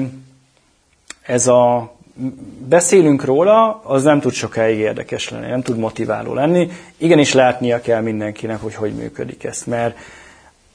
[1.23, 1.96] ez a
[2.69, 6.69] beszélünk róla, az nem tud sokáig érdekes lenni, nem tud motiváló lenni.
[6.97, 9.97] Igenis látnia kell mindenkinek, hogy hogy működik ezt, mert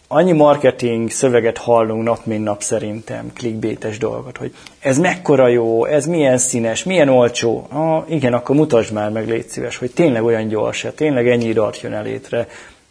[0.08, 6.06] annyi marketing szöveget hallunk nap, mint nap szerintem, clickbaites dolgot, hogy ez mekkora jó, ez
[6.06, 7.68] milyen színes, milyen olcsó.
[7.70, 11.82] Ah, igen, akkor mutasd már meg, légy szíves, hogy tényleg olyan gyors, tényleg ennyi irat
[11.82, 12.48] jön elétre,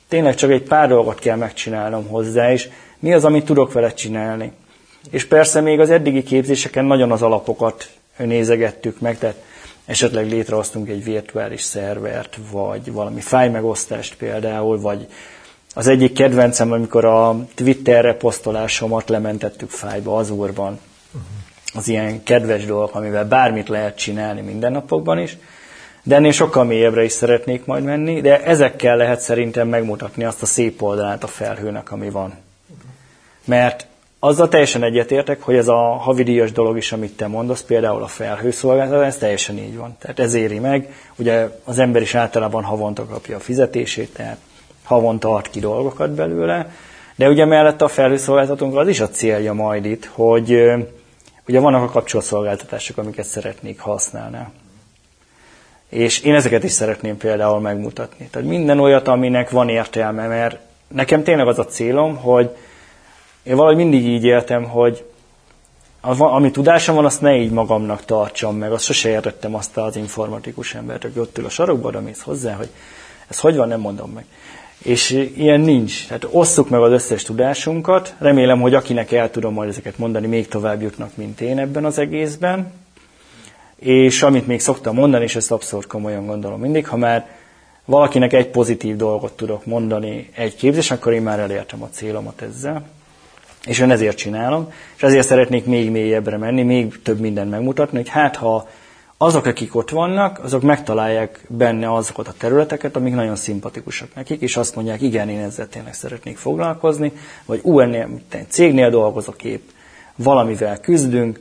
[0.09, 4.53] tényleg csak egy pár dolgot kell megcsinálnom hozzá, és mi az, amit tudok vele csinálni.
[5.11, 7.91] És persze még az eddigi képzéseken nagyon az alapokat
[8.27, 9.43] nézegettük meg, tehát
[9.85, 15.07] esetleg létrehoztunk egy virtuális szervert, vagy valami fájmegosztást például, vagy
[15.75, 20.79] az egyik kedvencem, amikor a Twitterre posztolásomat lementettük fájba az úrban.
[21.75, 25.37] Az ilyen kedves dolgok, amivel bármit lehet csinálni mindennapokban is,
[26.03, 30.47] de ennél sokkal mélyebbre is szeretnék majd menni, de ezekkel lehet szerintem megmutatni azt a
[30.47, 32.35] szép oldalát a felhőnek, ami van.
[33.45, 33.87] Mert
[34.21, 39.07] azzal teljesen egyetértek, hogy ez a havidíjas dolog is, amit te mondasz, például a felhőszolgáltatás,
[39.07, 39.97] ez teljesen így van.
[39.99, 40.95] Tehát ez éri meg.
[41.17, 44.39] Ugye az ember is általában havonta kapja a fizetését, tehát
[44.85, 46.71] havonta ad ki dolgokat belőle.
[47.17, 50.71] De ugye mellett a felhőszolgáltatónk az is a célja majd itt, hogy
[51.49, 54.39] ugye vannak a kapcsolatszolgáltatások, amiket szeretnék használni.
[55.89, 58.29] És én ezeket is szeretném például megmutatni.
[58.31, 62.51] Tehát minden olyat, aminek van értelme, mert nekem tényleg az a célom, hogy
[63.43, 65.05] én valahogy mindig így éltem, hogy
[66.01, 68.73] az, ami tudásom van, azt ne így magamnak tartsam meg.
[68.73, 72.55] Azt sose értettem azt az informatikus embert, aki ott ül a sarokban, oda mész hozzá,
[72.55, 72.69] hogy
[73.29, 74.25] ez hogy van, nem mondom meg.
[74.79, 76.07] És ilyen nincs.
[76.07, 78.15] Tehát osszuk meg az összes tudásunkat.
[78.19, 81.99] Remélem, hogy akinek el tudom majd ezeket mondani, még tovább jutnak, mint én ebben az
[81.99, 82.73] egészben.
[83.77, 87.29] És amit még szoktam mondani, és ezt abszolút komolyan gondolom mindig, ha már
[87.85, 92.85] valakinek egy pozitív dolgot tudok mondani egy képzés, akkor én már elértem a célomat ezzel.
[93.67, 98.09] És én ezért csinálom, és ezért szeretnék még mélyebbre menni, még több mindent megmutatni, hogy
[98.09, 98.69] hát ha
[99.17, 104.57] azok, akik ott vannak, azok megtalálják benne azokat a területeket, amik nagyon szimpatikusak nekik, és
[104.57, 107.13] azt mondják, igen, én ezzel tényleg szeretnék foglalkozni,
[107.45, 108.09] vagy ú, ennél,
[108.49, 109.69] cégnél dolgozok épp,
[110.17, 111.41] valamivel küzdünk,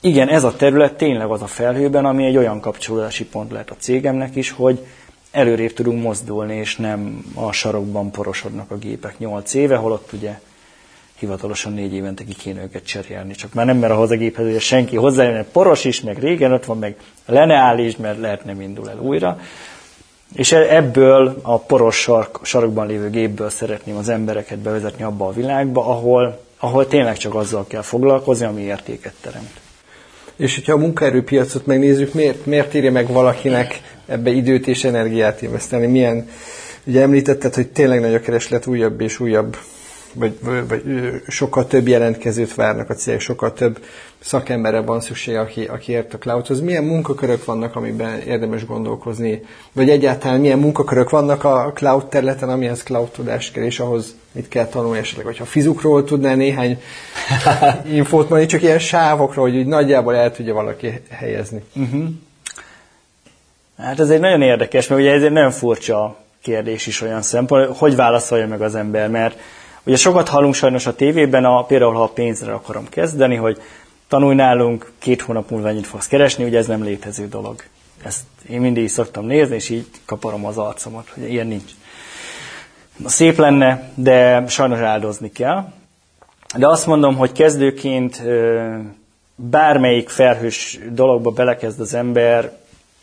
[0.00, 3.76] igen, ez a terület tényleg az a felhőben, ami egy olyan kapcsolódási pont lehet a
[3.78, 4.86] cégemnek is, hogy
[5.30, 10.38] előrébb tudunk mozdulni, és nem a sarokban porosodnak a gépek 8 éve, holott ugye
[11.20, 13.34] hivatalosan négy évente ki kéne őket cserélni.
[13.34, 16.78] Csak már nem mer a géphez, hogy senki hozzájön, poros is, meg régen ott van,
[16.78, 19.38] meg le ne áll is, mert lehet nem indul el újra.
[20.34, 25.32] És e- ebből a poros sark, sarokban lévő gépből szeretném az embereket bevezetni abba a
[25.32, 29.60] világba, ahol, ahol tényleg csak azzal kell foglalkozni, ami értéket teremt.
[30.36, 35.86] És hogyha a munkaerőpiacot megnézzük, miért, miért írja meg valakinek ebbe időt és energiát investálni?
[35.86, 36.28] Milyen,
[36.84, 39.56] ugye említetted, hogy tényleg nagy a kereslet, újabb és újabb
[40.14, 40.82] vagy, vagy
[41.28, 43.84] sokkal több jelentkezőt várnak a cégek, sokkal több
[44.18, 46.60] szakemberre van szükség, aki, aki ért a cloudhoz.
[46.60, 49.42] Milyen munkakörök vannak, amiben érdemes gondolkozni,
[49.72, 54.48] vagy egyáltalán milyen munkakörök vannak a cloud területen, amihez cloud tudás kell, és ahhoz mit
[54.48, 56.80] kell tanulni esetleg, vagy ha fizukról tudnál néhány
[57.92, 61.62] infót mondani, csak ilyen sávokról, hogy úgy nagyjából el tudja valaki helyezni.
[61.76, 62.08] Uh-huh.
[63.78, 67.76] Hát ez egy nagyon érdekes, mert ugye ez egy nagyon furcsa kérdés is olyan szempont,
[67.76, 69.38] hogy válaszolja meg az ember, mert
[69.84, 73.60] Ugye sokat hallunk sajnos a tévében, a, például ha a pénzre akarom kezdeni, hogy
[74.08, 77.62] tanulj nálunk, két hónap múlva ennyit fogsz keresni, ugye ez nem létező dolog.
[78.04, 81.70] Ezt én mindig is szoktam nézni, és így kaparom az arcomat, hogy ilyen nincs.
[83.06, 85.72] Szép lenne, de sajnos áldozni kell.
[86.56, 88.22] De azt mondom, hogy kezdőként
[89.34, 92.52] bármelyik felhős dologba belekezd az ember,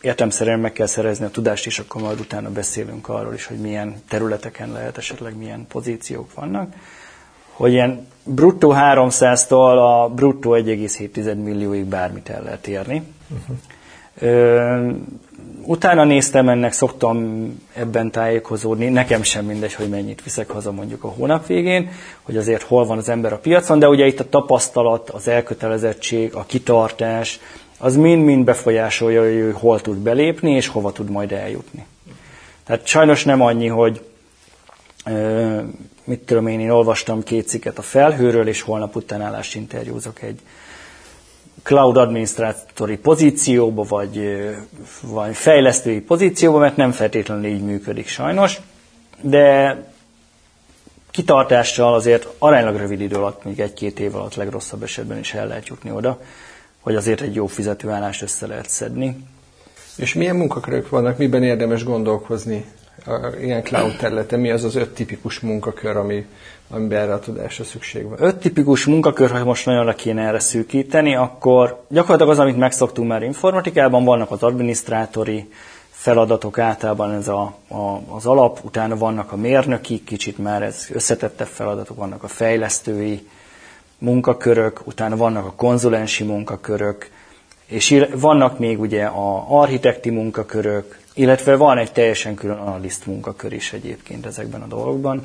[0.02, 3.96] értemszerűen meg kell szerezni a tudást, és akkor majd utána beszélünk arról is, hogy milyen
[4.10, 6.74] területeken lehet, esetleg milyen pozíciók vannak.
[7.52, 13.02] Hogy ilyen bruttó 300-tól a bruttó 1,7 millióig bármit el lehet érni.
[13.30, 13.58] Uh-huh.
[14.20, 14.92] Ö,
[15.62, 21.08] utána néztem ennek, szoktam ebben tájékozódni, nekem sem mindegy, hogy mennyit viszek haza mondjuk a
[21.08, 21.90] hónap végén,
[22.22, 26.36] hogy azért hol van az ember a piacon, de ugye itt a tapasztalat, az elkötelezettség,
[26.36, 27.40] a kitartás,
[27.78, 31.86] az mind-mind befolyásolja, hogy ő hol tud belépni, és hova tud majd eljutni.
[32.66, 34.06] Tehát sajnos nem annyi, hogy
[36.04, 40.40] mit tudom én, én olvastam két cikket a felhőről, és holnap után állást interjúzok egy
[41.63, 44.38] cloud adminisztrátori pozícióba, vagy,
[45.02, 48.60] vagy fejlesztői pozícióba, mert nem feltétlenül így működik sajnos,
[49.22, 49.76] de
[51.12, 55.68] kitartással azért aránylag rövid idő alatt, még egy-két év alatt legrosszabb esetben is el lehet
[55.68, 56.20] jutni oda,
[56.88, 59.17] hogy azért egy jó fizetőállást össze lehet szedni.
[59.95, 62.65] És milyen munkakörök vannak, miben érdemes gondolkozni
[63.06, 64.39] a ilyen cloud területen?
[64.39, 66.26] Mi az az öt tipikus munkakör, ami,
[66.69, 68.17] amiben erre a tudásra szükség van?
[68.21, 73.08] Öt tipikus munkakör, ha most nagyon le kéne erre szűkíteni, akkor gyakorlatilag az, amit megszoktunk
[73.08, 75.50] már informatikában, vannak az adminisztrátori
[75.89, 81.47] feladatok általában ez a, a, az alap, utána vannak a mérnöki, kicsit már ez összetettebb
[81.47, 83.28] feladatok, vannak a fejlesztői,
[83.98, 87.10] munkakörök, utána vannak a konzulensi munkakörök,
[87.66, 93.74] és vannak még ugye a architekti munkakörök, illetve van egy teljesen külön analiszt munkakör is
[93.74, 95.24] egyébként ezekben a dolgokban.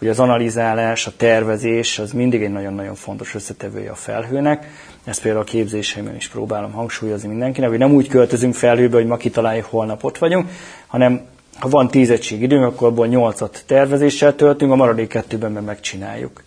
[0.00, 4.66] Ugye az analizálás, a tervezés az mindig egy nagyon-nagyon fontos összetevője a felhőnek.
[5.04, 9.16] Ezt például a képzéseimben is próbálom hangsúlyozni mindenkinek, hogy nem úgy költözünk felhőbe, hogy ma
[9.16, 10.48] kitaláljuk, holnap ott vagyunk,
[10.86, 11.20] hanem
[11.58, 16.42] ha van tíz időnk, akkor abból nyolcat tervezéssel töltünk, a maradék kettőben meg megcsináljuk.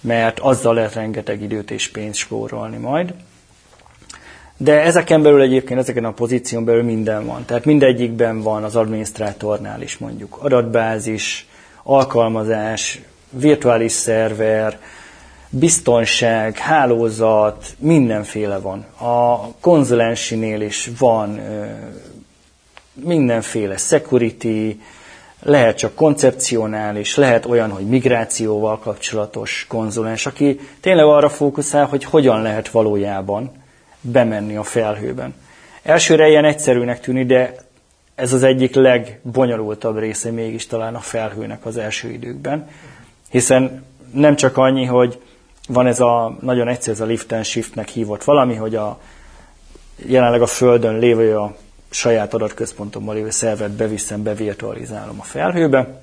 [0.00, 3.14] Mert azzal lehet rengeteg időt és pénzt spórolni majd.
[4.56, 7.44] De ezeken belül egyébként, ezeken a pozíción belül minden van.
[7.44, 11.46] Tehát mindegyikben van az adminisztrátornál is mondjuk adatbázis,
[11.82, 14.78] alkalmazás, virtuális szerver,
[15.50, 18.86] biztonság, hálózat, mindenféle van.
[18.98, 21.40] A konzulensinél is van
[22.94, 24.80] mindenféle security,
[25.42, 32.42] lehet csak koncepcionális, lehet olyan, hogy migrációval kapcsolatos konzulens, aki tényleg arra fókuszál, hogy hogyan
[32.42, 33.52] lehet valójában
[34.00, 35.34] bemenni a felhőben.
[35.82, 37.54] Elsőre ilyen egyszerűnek tűnik, de
[38.14, 42.68] ez az egyik legbonyolultabb része mégis talán a felhőnek az első időkben,
[43.30, 45.20] hiszen nem csak annyi, hogy
[45.68, 48.98] van ez a nagyon egyszerű, ez a lift and shiftnek hívott valami, hogy a
[50.06, 51.54] jelenleg a Földön lévő a
[51.92, 56.00] saját adatközpontomban lévő szervet beviszem, bevirtualizálom a felhőbe.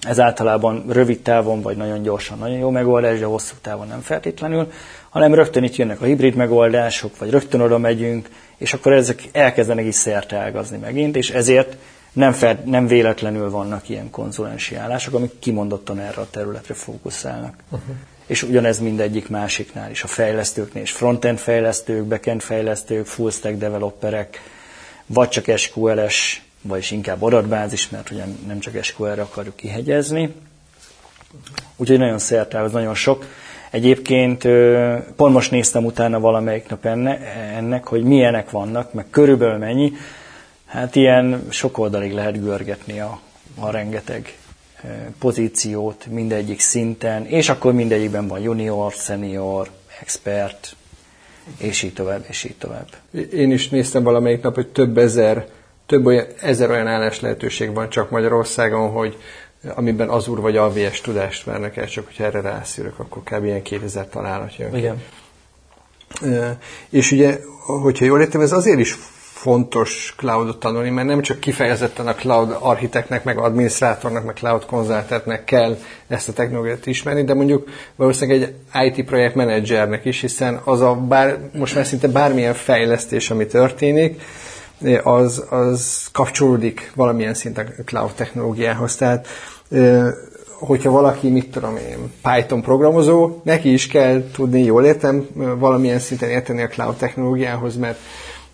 [0.00, 4.72] Ez általában rövid távon vagy nagyon gyorsan nagyon jó megoldás, de hosszú távon nem feltétlenül,
[5.08, 9.84] hanem rögtön itt jönnek a hibrid megoldások, vagy rögtön oda megyünk, és akkor ezek elkezdenek
[9.84, 11.76] is ágazni megint, és ezért
[12.12, 17.54] nem, fel, nem véletlenül vannak ilyen konzulensi állások, amik kimondottan erre a területre fókuszálnak.
[17.70, 17.96] Uh-huh.
[18.26, 24.40] És ugyanez mindegyik másiknál is, a fejlesztőknél is, frontend fejlesztők, backend fejlesztők, full stack developerek,
[25.08, 30.34] vagy csak SQL-es, vagyis inkább adatbázis, mert ugye nem csak SQL-re akarjuk kihegyezni.
[31.76, 33.24] Úgyhogy nagyon szertág, nagyon sok.
[33.70, 34.42] Egyébként
[35.16, 36.86] pont most néztem utána valamelyik nap
[37.56, 39.92] ennek, hogy milyenek vannak, meg körülbelül mennyi.
[40.66, 43.20] Hát ilyen sok oldalig lehet görgetni a,
[43.58, 44.38] a rengeteg
[45.18, 50.76] pozíciót mindegyik szinten, és akkor mindegyikben van junior, senior, expert,
[51.58, 52.86] és így tovább, és így tovább.
[53.32, 55.46] Én is néztem valamelyik nap, hogy több ezer,
[55.86, 59.16] több olyan, ezer olyan állás lehetőség van csak Magyarországon, hogy
[59.74, 63.44] amiben Azur vagy AVS tudást várnak el, csak hogyha erre rászűrök, akkor kb.
[63.44, 64.76] ilyen 2000 találat jön.
[64.76, 65.02] Igen.
[66.90, 67.38] És ugye,
[67.82, 68.96] hogyha jól értem, ez azért is
[69.48, 75.44] fontos cloudot tanulni, mert nem csak kifejezetten a cloud architektnek, meg adminisztrátornak, meg cloud konzultantnek
[75.44, 75.76] kell
[76.08, 80.94] ezt a technológiát ismerni, de mondjuk valószínűleg egy IT projekt menedzsernek is, hiszen az a
[80.94, 84.20] bár, most már szinte bármilyen fejlesztés, ami történik,
[85.02, 88.96] az, az kapcsolódik valamilyen szinten a cloud technológiához.
[88.96, 89.26] Tehát
[90.58, 95.26] hogyha valaki, mit tudom én, Python programozó, neki is kell tudni, jól értem,
[95.58, 97.98] valamilyen szinten érteni a cloud technológiához, mert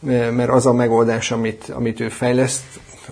[0.05, 2.63] mert az a megoldás, amit, amit ő fejleszt,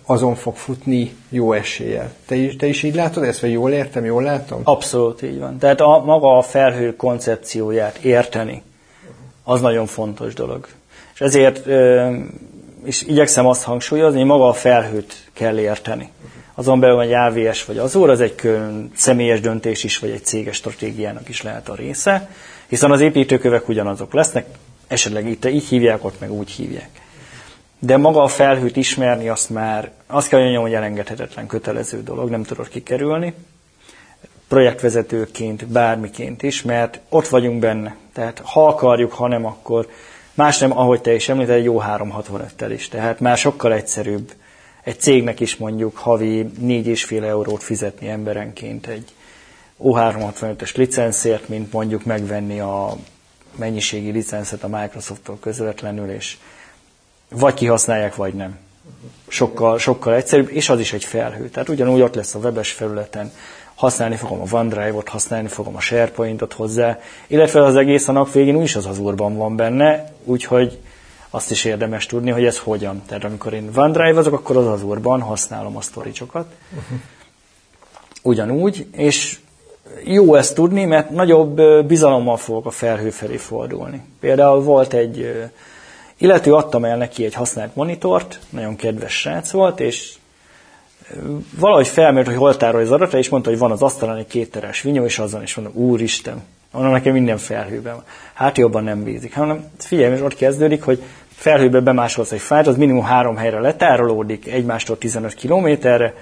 [0.06, 2.12] azon fog futni jó eséllyel.
[2.26, 4.60] Te te is így látod ezt, vagy jól értem, jól látom?
[4.64, 5.58] Abszolút így van.
[5.58, 8.62] Tehát a, maga a felhő koncepcióját érteni,
[9.44, 10.66] az nagyon fontos dolog.
[11.14, 11.66] És ezért
[12.84, 16.10] és igyekszem azt hangsúlyozni, hogy maga a felhőt kell érteni.
[16.54, 20.56] Azon belül, hogy AVS vagy Azure, az egy külön személyes döntés is, vagy egy céges
[20.56, 22.30] stratégiának is lehet a része,
[22.68, 24.46] hiszen az építőkövek ugyanazok lesznek,
[24.92, 26.88] esetleg itt így hívják, ott meg úgy hívják.
[27.78, 32.42] De maga a felhőt ismerni, azt már, azt kell mondjam, hogy elengedhetetlen kötelező dolog, nem
[32.42, 33.34] tudod kikerülni.
[34.48, 37.96] Projektvezetőként, bármiként is, mert ott vagyunk benne.
[38.12, 39.88] Tehát ha akarjuk, ha nem, akkor
[40.34, 42.88] más nem, ahogy te is említed, jó 365-tel is.
[42.88, 44.32] Tehát már sokkal egyszerűbb
[44.82, 49.04] egy cégnek is mondjuk havi 4,5 eurót fizetni emberenként egy
[49.82, 52.96] O365-ös licenszért, mint mondjuk megvenni a
[53.56, 56.36] mennyiségi licenszet a Microsofttól közvetlenül, és
[57.28, 58.58] vagy kihasználják, vagy nem.
[59.28, 61.48] Sokkal, sokkal egyszerűbb, és az is egy felhő.
[61.48, 63.32] Tehát ugyanúgy ott lesz a webes felületen,
[63.74, 68.56] használni fogom a OneDrive-ot, használni fogom a SharePoint-ot hozzá, illetve az egész a nap végén
[68.56, 70.78] úgyis az Azure-ban van benne, úgyhogy
[71.30, 73.02] azt is érdemes tudni, hogy ez hogyan.
[73.06, 76.46] Tehát amikor én OneDrive azok, akkor az Azure-ban használom a storage-okat.
[76.70, 76.98] Uh-huh.
[78.22, 79.38] Ugyanúgy, és
[80.04, 84.02] jó ezt tudni, mert nagyobb bizalommal fogok a felhő felé fordulni.
[84.20, 85.48] Például volt egy
[86.16, 90.14] illető, adtam el neki egy használt monitort, nagyon kedves srác volt, és
[91.58, 94.82] valahogy felmért, hogy hol tárolja az adata, és mondta, hogy van az asztalon egy kétteres
[94.82, 96.42] vinyó, és azon is mondom, úristen,
[96.72, 98.04] onnan nekem minden felhőben van.
[98.32, 99.34] Hát jobban nem bízik.
[99.34, 101.02] Hanem figyelj, és ott kezdődik, hogy
[101.34, 106.14] felhőbe bemásolsz egy fájlt, az minimum három helyre letárolódik, egymástól 15 kilométerre,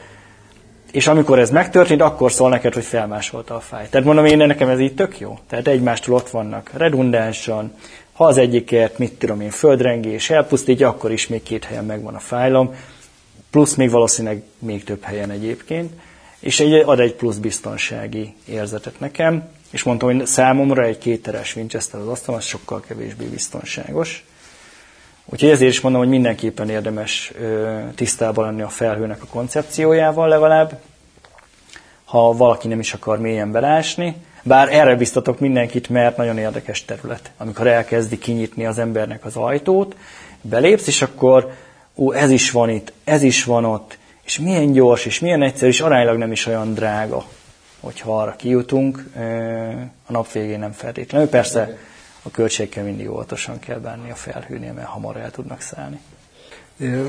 [0.92, 3.90] és amikor ez megtörtént, akkor szól neked, hogy felmásolta a fájt.
[3.90, 5.38] Tehát mondom én, nekem ez így tök jó.
[5.48, 7.72] Tehát egymástól ott vannak redundánsan,
[8.12, 12.18] ha az egyikért, mit tudom én, földrengés elpusztítja, akkor is még két helyen megvan a
[12.18, 12.74] fájlom,
[13.50, 15.92] plusz még valószínűleg még több helyen egyébként,
[16.40, 22.00] és egy, ad egy plusz biztonsági érzetet nekem, és mondtam, hogy számomra egy kétteres Winchester
[22.00, 24.24] az asztalon, az sokkal kevésbé biztonságos.
[25.32, 27.32] Úgyhogy ezért is mondom, hogy mindenképpen érdemes
[27.94, 30.78] tisztában lenni a felhőnek a koncepciójával legalább,
[32.04, 34.14] ha valaki nem is akar mélyen belásni.
[34.42, 37.30] Bár erre biztatok mindenkit, mert nagyon érdekes terület.
[37.36, 39.96] Amikor elkezdi kinyitni az embernek az ajtót,
[40.40, 41.52] belépsz, és akkor
[41.96, 45.70] ó, ez is van itt, ez is van ott, és milyen gyors, és milyen egyszerű,
[45.70, 47.24] és aránylag nem is olyan drága,
[47.80, 49.10] hogyha arra kijutunk,
[50.06, 51.28] a nap végén nem feltétlenül.
[51.28, 51.76] Persze
[52.22, 56.00] a költségekkel mindig óvatosan kell bánni a felhőnél, mert hamar el tudnak szállni.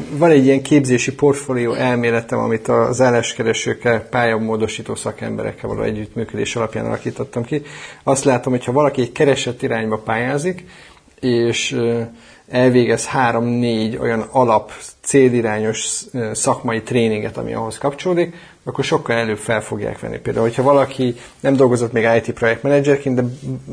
[0.10, 7.44] Van egy ilyen képzési portfólió elméletem, amit az álláskeresőkkel, pályamódosító szakemberekkel való együttműködés alapján alakítottam
[7.44, 7.62] ki.
[8.04, 10.66] Azt látom, hogy ha valaki egy keresett irányba pályázik,
[11.20, 11.78] és
[12.50, 14.72] elvégez három-négy olyan alap,
[15.02, 20.18] célirányos szakmai tréninget, ami ahhoz kapcsolódik, akkor sokkal előbb fel fogják venni.
[20.18, 23.24] Például, hogyha valaki nem dolgozott még IT projektmenedzserként, de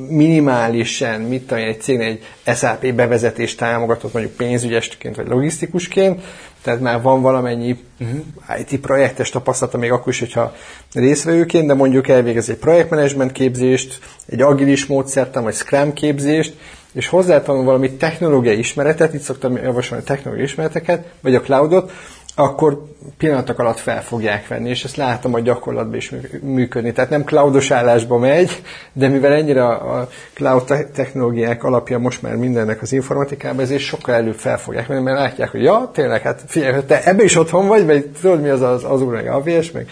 [0.08, 6.22] minimálisan, mit tudom, egy cégnél egy SAP bevezetést támogatott mondjuk pénzügyesként vagy logisztikusként,
[6.62, 8.18] tehát már van valamennyi uh-huh.
[8.46, 8.60] Mhm.
[8.60, 10.54] IT projektes tapasztalata, még akkor is, hogyha
[10.92, 16.56] részvevőként, de mondjuk elvégez egy projektmenedzsment képzést, egy agilis módszertan vagy Scrum képzést,
[16.92, 21.92] és hozzátanul valami technológiai ismeretet, itt szoktam javasolni a technológiai ismereteket, vagy a cloudot,
[22.38, 22.82] akkor
[23.16, 26.12] pillanatok alatt fel fogják venni, és ezt látom a gyakorlatban is
[26.42, 26.92] működni.
[26.92, 28.62] Tehát nem cloudos állásba megy,
[28.92, 30.64] de mivel ennyire a cloud
[30.94, 35.50] technológiák alapja most már mindennek az informatikában, ezért sokkal előbb fel fogják venni, mert látják,
[35.50, 38.84] hogy ja, tényleg, hát figyelj, te ebbe is otthon vagy, vagy tudod mi az az,
[38.84, 39.88] az úr, meg AVS, meg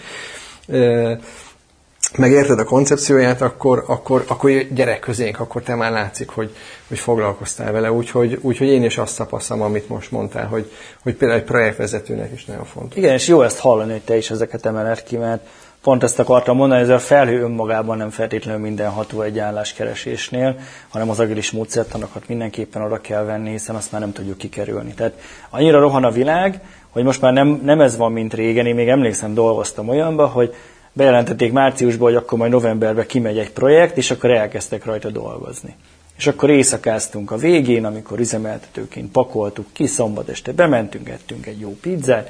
[2.17, 6.55] megérted a koncepcióját, akkor, akkor, akkor gyerek közénk, akkor te már látszik, hogy,
[6.87, 7.91] hogy foglalkoztál vele.
[7.91, 10.71] Úgyhogy, úgyhogy én is azt tapasztalom, amit most mondtál, hogy,
[11.03, 12.97] hogy például egy projektvezetőnek is nagyon fontos.
[12.97, 15.47] Igen, és jó ezt hallani, hogy te is ezeket emeled ki, mert
[15.81, 20.55] pont ezt akartam mondani, ez a felhő önmagában nem feltétlenül mindenható egy álláskeresésnél,
[20.89, 24.93] hanem az agilis módszertanokat mindenképpen oda kell venni, hiszen azt már nem tudjuk kikerülni.
[24.93, 25.13] Tehát
[25.49, 28.65] annyira rohan a világ, hogy most már nem, nem ez van, mint régen.
[28.65, 30.55] Én még emlékszem, dolgoztam olyanba, hogy
[30.97, 35.75] bejelentették márciusban, hogy akkor majd novemberben kimegy egy projekt, és akkor elkezdtek rajta dolgozni.
[36.17, 41.77] És akkor éjszakáztunk a végén, amikor üzemeltetőként pakoltuk ki, szombat este bementünk, ettünk egy jó
[41.81, 42.29] pizzát,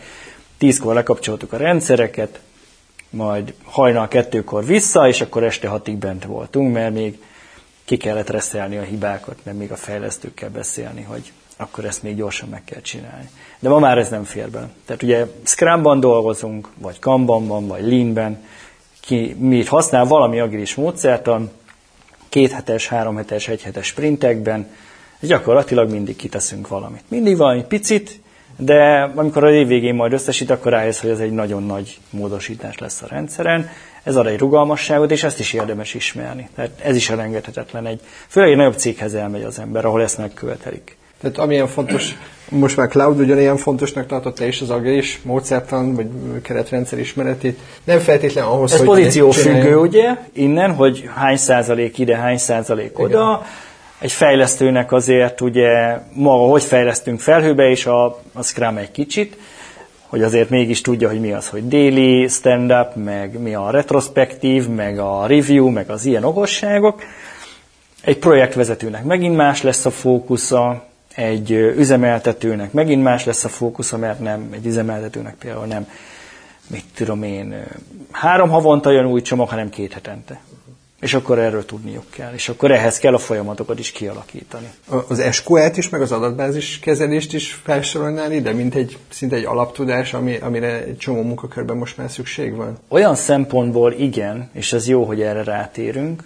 [0.57, 2.39] tízkor lekapcsoltuk a rendszereket,
[3.09, 7.22] majd hajnal kettőkor vissza, és akkor este hatig bent voltunk, mert még
[7.86, 12.49] ki kellett reszelni a hibákat, mert még a fejlesztőkkel beszélni, hogy akkor ezt még gyorsan
[12.49, 13.29] meg kell csinálni.
[13.59, 14.69] De ma már ez nem fér bele.
[14.85, 18.43] Tehát ugye Scrumban dolgozunk, vagy Kanbanban, vagy Leanben,
[19.01, 21.51] ki mit használ valami agilis módszertan,
[22.29, 24.67] két hetes, három hetes, egy hetes sprintekben,
[25.19, 27.03] és gyakorlatilag mindig kiteszünk valamit.
[27.07, 28.21] Mindig valami picit,
[28.57, 32.77] de amikor a év végén majd összesít, akkor rájössz, hogy ez egy nagyon nagy módosítás
[32.77, 33.69] lesz a rendszeren.
[34.03, 36.49] Ez ad egy rugalmasságot, és ezt is érdemes ismerni.
[36.55, 37.85] Tehát ez is elengedhetetlen.
[37.85, 40.96] Egy, főleg egy nagyobb céghez elmegy az ember, ahol ezt megkövetelik.
[41.22, 42.15] Tehát amilyen fontos,
[42.49, 46.07] most már cloud ugyanilyen fontosnak tartotta is az agilés módszertan, vagy
[46.41, 47.59] keretrendszer ismeretét.
[47.84, 48.88] Nem feltétlenül ahhoz, Ez hogy...
[48.88, 53.41] pozíció függő, ugye, innen, hogy hány százalék ide, hány százalék oda.
[53.41, 53.51] Igen.
[53.99, 59.38] Egy fejlesztőnek azért ugye maga, hogy fejlesztünk felhőbe, és a, a Scrum egy kicsit,
[60.07, 64.99] hogy azért mégis tudja, hogy mi az, hogy daily stand-up, meg mi a retrospektív, meg
[64.99, 67.03] a review, meg az ilyen okosságok.
[68.01, 70.86] Egy projektvezetőnek megint más lesz a fókusza,
[71.18, 75.88] egy üzemeltetőnek megint más lesz a fókusza, mert nem, egy üzemeltetőnek például nem,
[76.68, 77.63] mit tudom én,
[78.11, 80.39] három havonta jön új csomag, hanem két hetente.
[80.99, 82.34] És akkor erről tudniuk kell.
[82.34, 84.68] És akkor ehhez kell a folyamatokat is kialakítani.
[85.07, 90.13] Az SQL-t is, meg az adatbázis kezelést is felsorolnál ide, mint egy szinte egy alaptudás,
[90.13, 92.78] ami, amire egy csomó munkakörben most már szükség van?
[92.88, 96.24] Olyan szempontból igen, és ez jó, hogy erre rátérünk,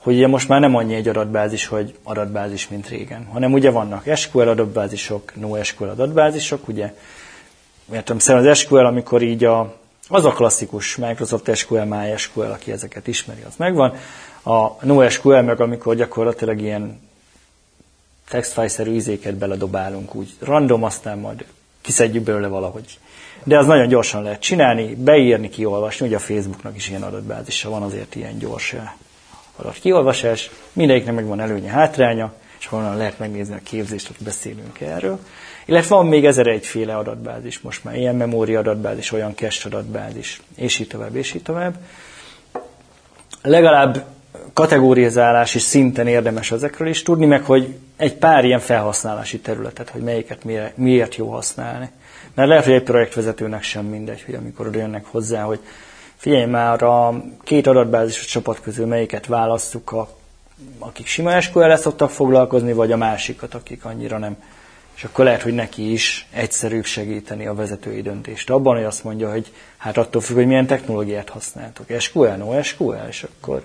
[0.00, 4.16] hogy ugye most már nem annyi egy adatbázis, hogy adatbázis, mint régen, hanem ugye vannak
[4.16, 6.94] SQL adatbázisok, NoSQL adatbázisok, ugye,
[7.92, 9.74] értem szerint az SQL, amikor így a,
[10.08, 13.94] az a klasszikus Microsoft SQL, MySQL, aki ezeket ismeri, az megvan.
[14.42, 17.00] A NoSQL meg amikor gyakorlatilag ilyen
[18.28, 21.44] textfile-szerű izéket beledobálunk úgy random, aztán majd
[21.80, 22.98] kiszedjük belőle valahogy.
[23.44, 27.82] De az nagyon gyorsan lehet csinálni, beírni, kiolvasni, ugye a Facebooknak is ilyen adatbázisa van,
[27.82, 28.74] azért ilyen gyors
[29.60, 35.18] adat kiolvasás, mindegyiknek megvan előnye, hátránya, és honnan lehet megnézni a képzést, hogy beszélünk erről.
[35.64, 40.78] Illetve van még ezer egyféle adatbázis, most már ilyen memóri adatbázis, olyan cache adatbázis, és
[40.78, 41.74] így tovább, és így tovább.
[43.42, 44.04] Legalább
[44.52, 50.44] kategórizálási szinten érdemes ezekről is tudni, meg hogy egy pár ilyen felhasználási területet, hogy melyiket
[50.74, 51.90] miért jó használni.
[52.34, 55.60] Mert lehet, hogy egy projektvezetőnek sem mindegy, hogy amikor oda jönnek hozzá, hogy
[56.20, 60.08] figyelj már, a két adatbázis csapat közül melyiket választjuk, a,
[60.78, 64.36] akik sima SQL-el szoktak foglalkozni, vagy a másikat, akik annyira nem.
[64.96, 68.50] És akkor lehet, hogy neki is egyszerűbb segíteni a vezetői döntést.
[68.50, 71.86] Abban, hogy azt mondja, hogy hát attól függ, hogy milyen technológiát használtok.
[71.98, 73.62] SQL, no SQL, és akkor,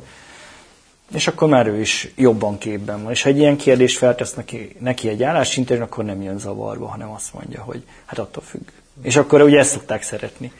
[1.14, 3.12] és akkor már ő is jobban képben van.
[3.12, 7.12] És ha egy ilyen kérdést feltesz neki, neki egy állásinterjú, akkor nem jön zavarba, hanem
[7.12, 8.68] azt mondja, hogy hát attól függ.
[9.02, 10.52] És akkor ugye ezt szokták szeretni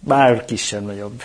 [0.00, 1.22] bár kisebb-nagyobb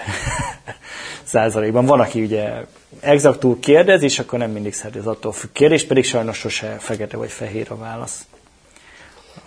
[1.23, 1.85] százalékban.
[1.85, 2.65] Van, aki ugye
[2.99, 7.17] exaktul kérdez, és akkor nem mindig szereti az attól függ kérdés, pedig sajnos sose fekete
[7.17, 8.25] vagy fehér a válasz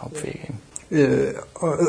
[0.01, 0.61] a végén.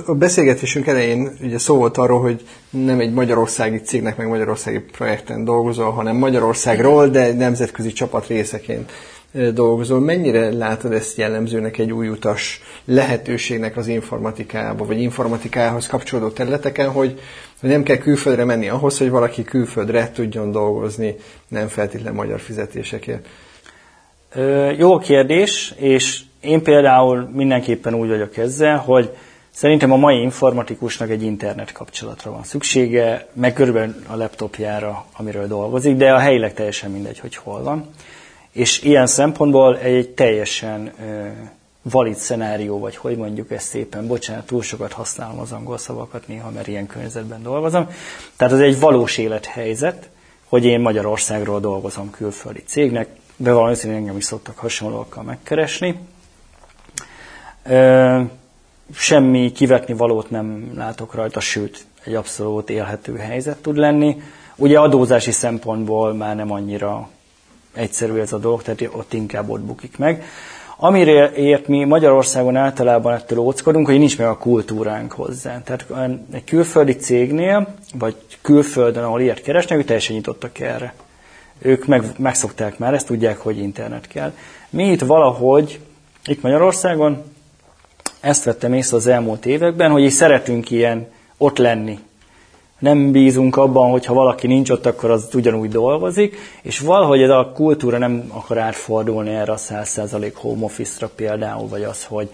[0.06, 5.44] A beszélgetésünk elején ugye szó volt arról, hogy nem egy magyarországi cégnek, meg magyarországi projekten
[5.44, 8.92] dolgozol, hanem Magyarországról, de nemzetközi csapat részeként
[9.32, 10.00] dolgozol.
[10.00, 17.20] Mennyire látod ezt jellemzőnek egy új utas lehetőségnek az informatikába, vagy informatikához kapcsolódó területeken, hogy,
[17.60, 21.16] nem kell külföldre menni ahhoz, hogy valaki külföldre tudjon dolgozni,
[21.48, 23.28] nem feltétlen magyar fizetésekért?
[24.78, 29.16] Jó kérdés, és én például mindenképpen úgy vagyok ezzel, hogy
[29.52, 35.96] Szerintem a mai informatikusnak egy internet kapcsolatra van szüksége, meg körülbelül a laptopjára, amiről dolgozik,
[35.96, 37.90] de a helyileg teljesen mindegy, hogy hol van
[38.58, 40.94] és ilyen szempontból egy teljesen
[41.82, 46.50] valid szenárió, vagy hogy mondjuk ezt szépen, bocsánat, túl sokat használom az angol szavakat néha,
[46.50, 47.90] mert ilyen környezetben dolgozom.
[48.36, 50.10] Tehát ez egy valós élethelyzet,
[50.48, 56.00] hogy én Magyarországról dolgozom külföldi cégnek, bevallom hogy engem is szoktak hasonlókkal megkeresni.
[58.94, 64.22] Semmi kivetni valót nem látok rajta, sőt, egy abszolút élhető helyzet tud lenni.
[64.56, 67.10] Ugye adózási szempontból már nem annyira
[67.78, 70.24] egyszerű ez a dolog, tehát ott inkább ott bukik meg.
[70.80, 75.62] Amire ért mi Magyarországon általában ettől óckodunk, hogy nincs meg a kultúránk hozzá.
[75.62, 75.86] Tehát
[76.32, 80.94] egy külföldi cégnél, vagy külföldön, ahol ilyet keresnek, ők teljesen nyitottak erre.
[81.60, 84.34] Ők meg, megszokták már, ezt tudják, hogy internet kell.
[84.70, 85.80] Mi itt valahogy,
[86.26, 87.24] itt Magyarországon,
[88.20, 91.08] ezt vettem észre az elmúlt években, hogy így szeretünk ilyen
[91.38, 92.00] ott lenni
[92.80, 97.30] nem bízunk abban, hogy ha valaki nincs ott, akkor az ugyanúgy dolgozik, és valahogy ez
[97.30, 102.30] a kultúra nem akar átfordulni erre a 100% home office-ra például, vagy az, hogy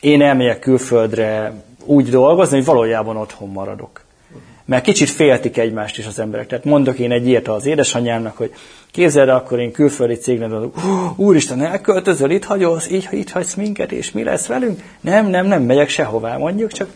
[0.00, 1.52] én elmegyek külföldre
[1.84, 4.04] úgy dolgozni, hogy valójában otthon maradok.
[4.64, 6.46] Mert kicsit féltik egymást is az emberek.
[6.46, 8.52] Tehát mondok én egy ilyet az édesanyámnak, hogy
[8.90, 10.76] képzeld akkor én külföldi cégnek adok,
[11.16, 14.82] úristen, elköltözöl, itt hagyolsz, így, itt hagysz minket, és mi lesz velünk?
[15.00, 16.88] Nem, nem, nem megyek sehová, mondjuk, csak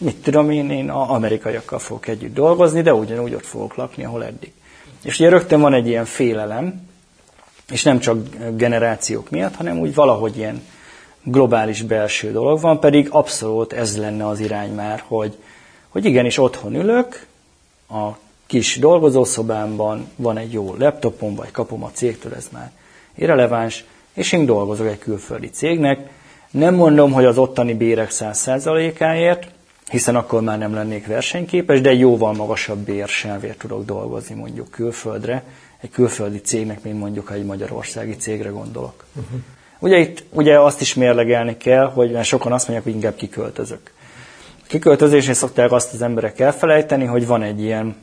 [0.00, 4.52] mit tudom én, én amerikaiakkal fogok együtt dolgozni, de ugyanúgy ott fogok lakni, ahol eddig.
[5.02, 6.88] És ugye rögtön van egy ilyen félelem,
[7.70, 8.16] és nem csak
[8.56, 10.62] generációk miatt, hanem úgy valahogy ilyen
[11.22, 15.36] globális belső dolog van, pedig abszolút ez lenne az irány már, hogy,
[15.88, 17.26] hogy igenis otthon ülök,
[17.88, 18.08] a
[18.46, 22.70] kis dolgozószobámban van egy jó laptopom, vagy kapom a cégtől, ez már
[23.14, 26.08] irreleváns, és én dolgozok egy külföldi cégnek.
[26.50, 29.48] Nem mondom, hogy az ottani bérek 100%-áért,
[29.90, 35.44] hiszen akkor már nem lennék versenyképes, de jóval magasabb bérsávért tudok dolgozni mondjuk külföldre,
[35.80, 39.04] egy külföldi cégnek, mint mondjuk egy magyarországi cégre gondolok.
[39.14, 39.40] Uh-huh.
[39.78, 43.90] Ugye itt ugye azt is mérlegelni kell, hogy mert sokan azt mondják, hogy inkább kiköltözök.
[44.62, 47.96] A kiköltözésén szokták azt az emberek elfelejteni, hogy van egy ilyen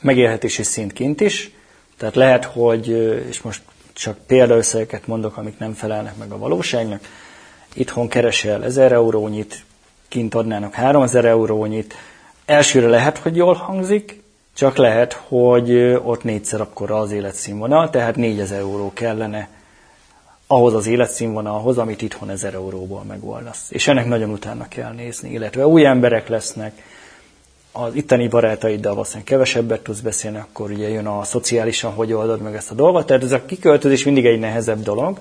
[0.00, 1.50] megélhetési szint kint is,
[1.98, 2.88] tehát lehet, hogy,
[3.28, 7.00] és most csak példaösszegeket mondok, amik nem felelnek meg a valóságnak,
[7.74, 9.64] itthon keresel 1000 eurónyit,
[10.12, 11.94] kint adnának 3000 eurónyit.
[12.44, 14.22] Elsőre lehet, hogy jól hangzik,
[14.54, 19.48] csak lehet, hogy ott négyszer akkora az életszínvonal, tehát 4000 euró kellene
[20.46, 23.70] ahhoz az életszínvonalhoz, amit itthon 1000 euróból megoldasz.
[23.70, 26.82] És ennek nagyon utána kell nézni, illetve új emberek lesznek,
[27.72, 32.54] az itteni barátaiddal valószínűleg kevesebbet tudsz beszélni, akkor ugye jön a szociálisan, hogy oldod meg
[32.54, 33.06] ezt a dolgot.
[33.06, 35.18] Tehát ez a kiköltözés mindig egy nehezebb dolog,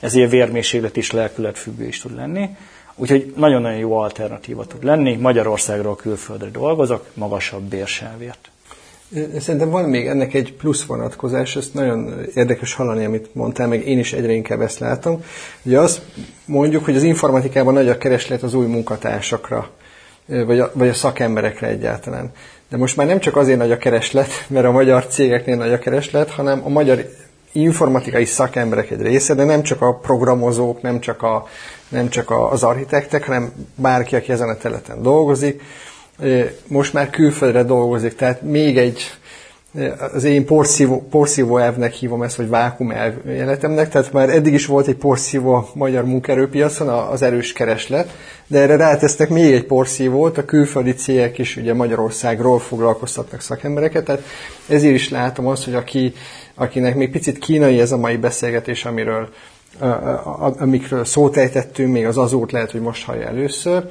[0.00, 2.48] ezért vérmérséklet is lelkületfüggő is tud lenni.
[3.00, 5.16] Úgyhogy nagyon-nagyon jó alternatíva tud lenni.
[5.16, 8.50] Magyarországról külföldre dolgozok, magasabb bérsávért.
[9.38, 13.98] Szerintem van még ennek egy plusz vonatkozás, ezt nagyon érdekes hallani, amit mondtál, meg én
[13.98, 15.24] is egyre inkább ezt látom.
[15.62, 16.00] Ugye azt
[16.44, 19.70] mondjuk, hogy az informatikában nagy a kereslet az új munkatársakra,
[20.26, 22.30] vagy a, vagy a szakemberekre egyáltalán.
[22.68, 25.78] De most már nem csak azért nagy a kereslet, mert a magyar cégeknél nagy a
[25.78, 27.04] kereslet, hanem a magyar
[27.52, 31.48] informatikai szakemberek egy része, de nem csak a programozók, nem csak, a,
[31.90, 35.62] nem csak az architektek, hanem bárki, aki ezen a területen dolgozik,
[36.66, 39.02] most már külföldre dolgozik, tehát még egy,
[40.12, 44.66] az én porszívó, porszívó elvnek hívom ezt, vagy vákum elv életemnek, tehát már eddig is
[44.66, 48.10] volt egy porszívó a magyar munkerőpiacon, az erős kereslet,
[48.46, 54.22] de erre rátesznek még egy porszívót, a külföldi cégek is ugye Magyarországról foglalkoztatnak szakembereket, tehát
[54.68, 56.14] ezért is látom azt, hogy aki
[56.60, 59.28] akinek még picit kínai ez a mai beszélgetés, amiről,
[60.58, 63.88] amikről szót ejtettünk, még az azót lehet, hogy most hallja először,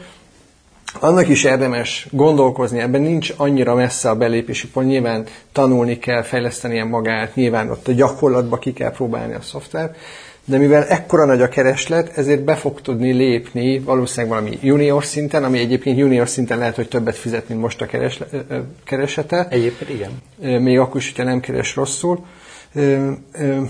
[1.00, 6.82] annak is érdemes gondolkozni, ebben nincs annyira messze a belépési pont, nyilván tanulni kell, fejleszteni
[6.82, 9.96] magát, nyilván ott a gyakorlatba ki kell próbálni a szoftvert,
[10.46, 15.44] de mivel ekkora nagy a kereslet, ezért be fog tudni lépni valószínűleg valami junior szinten,
[15.44, 17.88] ami egyébként junior szinten lehet, hogy többet fizet, mint most a
[18.84, 19.48] keresete.
[19.50, 20.12] Egyébként igen.
[20.62, 22.26] Még akkor is, hogyha nem keres rosszul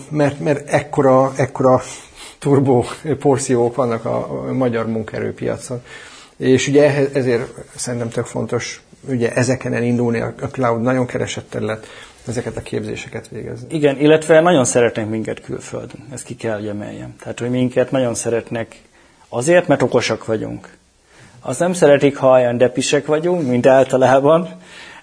[0.09, 1.82] mert, mert ekkora, ekkora
[2.39, 2.85] turbó
[3.19, 5.81] porszívók vannak a, a magyar munkaerőpiacon.
[6.37, 11.87] És ugye ezért szerintem tök fontos ugye ezeken elindulni, a cloud nagyon keresett terület,
[12.27, 13.75] ezeket a képzéseket végezni.
[13.75, 17.15] Igen, illetve nagyon szeretnek minket külföldön, ezt ki kell, hogy emeljem.
[17.19, 18.81] Tehát, hogy minket nagyon szeretnek
[19.29, 20.77] azért, mert okosak vagyunk.
[21.41, 24.49] Azt nem szeretik, ha olyan depisek vagyunk, mint általában,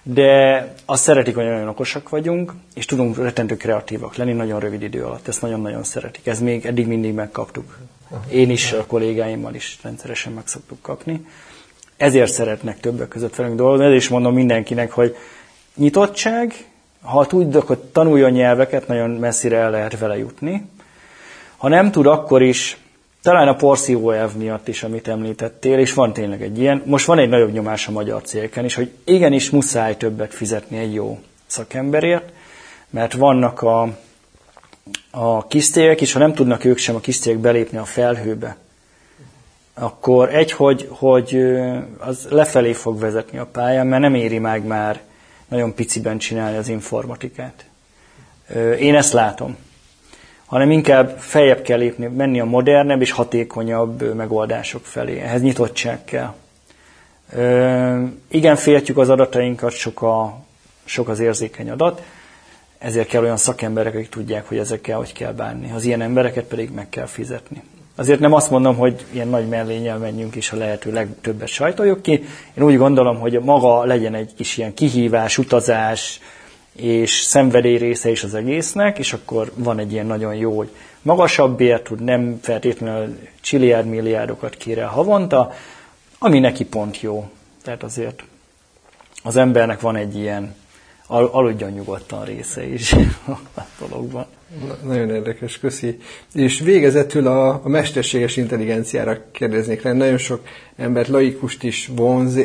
[0.09, 5.03] de azt szeretik, hogy nagyon okosak vagyunk, és tudunk rettentő kreatívak lenni nagyon rövid idő
[5.03, 5.27] alatt.
[5.27, 6.27] Ezt nagyon-nagyon szeretik.
[6.27, 7.77] Ez még eddig mindig megkaptuk.
[8.29, 11.25] Én is, a kollégáimmal is rendszeresen meg szoktuk kapni.
[11.97, 15.15] Ezért szeretnek többek között velünk dolgozni, ezért is mondom mindenkinek, hogy
[15.75, 16.53] nyitottság,
[17.01, 20.69] ha tud, akkor tanuljon nyelveket, nagyon messzire el lehet vele jutni.
[21.57, 22.77] Ha nem tud, akkor is
[23.27, 26.81] talán a porszívó elv miatt is, amit említettél, és van tényleg egy ilyen.
[26.85, 30.93] Most van egy nagyobb nyomás a magyar cégeken is, hogy igenis muszáj többet fizetni egy
[30.93, 32.29] jó szakemberért,
[32.89, 33.81] mert vannak a,
[35.11, 38.57] a kis cégek, és ha nem tudnak ők sem a kis cégek belépni a felhőbe,
[39.73, 41.37] akkor egy, hogy, hogy
[41.97, 45.01] az lefelé fog vezetni a pályán, mert nem éri meg már
[45.47, 47.65] nagyon piciben csinálni az informatikát.
[48.79, 49.57] Én ezt látom.
[50.47, 55.19] Hanem inkább feljebb kell lépni, menni a modernebb és hatékonyabb megoldások felé.
[55.19, 56.33] Ehhez nyitottság kell.
[58.27, 60.39] Igen, féltjük az adatainkat, sok, a,
[60.85, 62.01] sok az érzékeny adat,
[62.77, 65.71] ezért kell olyan szakemberek, akik tudják, hogy ezekkel hogy kell bánni.
[65.71, 67.63] Az ilyen embereket pedig meg kell fizetni.
[67.95, 72.23] Azért nem azt mondom, hogy ilyen nagy mellényel menjünk és a lehető legtöbbet sajtoljuk ki.
[72.53, 76.19] Én úgy gondolom, hogy maga legyen egy kis ilyen kihívás, utazás
[76.77, 80.69] és szenvedély része is az egésznek, és akkor van egy ilyen nagyon jó, hogy
[81.01, 85.51] magasabb bért tud, nem feltétlenül csilliárd milliárdokat kér el havonta,
[86.19, 87.29] ami neki pont jó.
[87.63, 88.23] Tehát azért
[89.23, 90.55] az embernek van egy ilyen
[91.07, 92.95] al- aludjon nyugodtan része is
[93.55, 94.25] a dologban.
[94.67, 95.97] Na, nagyon érdekes, köszi.
[96.33, 99.93] És végezetül a, a mesterséges intelligenciára kérdeznék rá.
[99.93, 100.41] Nagyon sok
[100.75, 102.39] embert, laikust is vonz,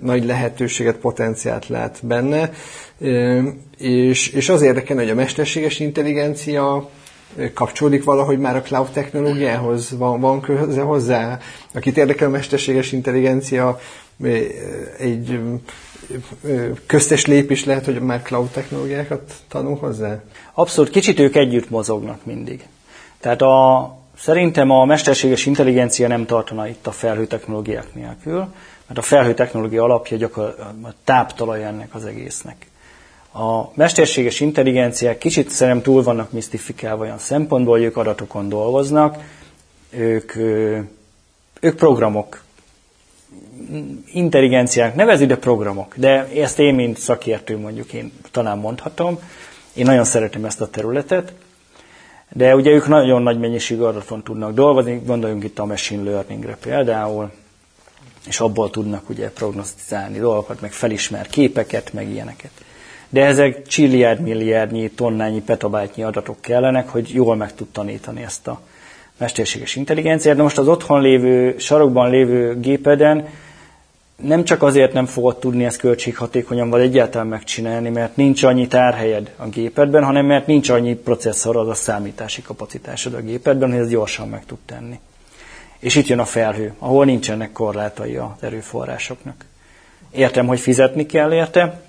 [0.00, 2.50] nagy lehetőséget, potenciált lát benne,
[3.78, 6.90] és, és az érdekel, hogy a mesterséges intelligencia
[7.54, 11.38] kapcsolódik valahogy már a cloud technológiához, van, van köze hozzá?
[11.74, 13.80] Akit érdekel a mesterséges intelligencia,
[14.98, 15.40] egy
[16.86, 20.20] köztes lépés lehet, hogy már cloud technológiákat tanul hozzá?
[20.52, 22.66] Abszolút, kicsit ők együtt mozognak mindig.
[23.20, 28.38] Tehát a, szerintem a mesterséges intelligencia nem tartana itt a felhő technológiák nélkül,
[28.86, 32.66] mert a felhő technológia alapja gyakorlatilag a táptalaj ennek az egésznek.
[33.32, 39.16] A mesterséges intelligenciák kicsit szerintem túl vannak misztifikálva olyan szempontból, hogy ők adatokon dolgoznak,
[39.90, 40.36] ők,
[41.60, 42.42] ők programok
[44.12, 45.96] intelligenciák nevezi, de programok.
[45.96, 49.18] De ezt én, mint szakértő mondjuk én talán mondhatom.
[49.74, 51.32] Én nagyon szeretem ezt a területet,
[52.32, 57.30] de ugye ők nagyon nagy mennyiségű adaton tudnak dolgozni, gondoljunk itt a machine learningre például,
[58.26, 62.50] és abból tudnak ugye prognosztizálni dolgokat, meg felismer képeket, meg ilyeneket.
[63.08, 68.60] De ezek csilliárd, milliárdnyi, tonnányi, petabájtnyi adatok kellenek, hogy jól meg tud tanítani ezt a
[69.18, 70.36] mesterséges intelligenciát.
[70.36, 73.28] De most az otthon lévő, sarokban lévő gépeden
[74.22, 79.34] nem csak azért nem fogod tudni ezt költséghatékonyan vagy egyáltalán megcsinálni, mert nincs annyi tárhelyed
[79.36, 83.90] a gépedben, hanem mert nincs annyi processzor, az a számítási kapacitásod a gépedben, hogy ezt
[83.90, 84.98] gyorsan meg tud tenni.
[85.78, 89.44] És itt jön a felhő, ahol nincsenek korlátai az erőforrásoknak.
[90.10, 91.80] Értem, hogy fizetni kell érte,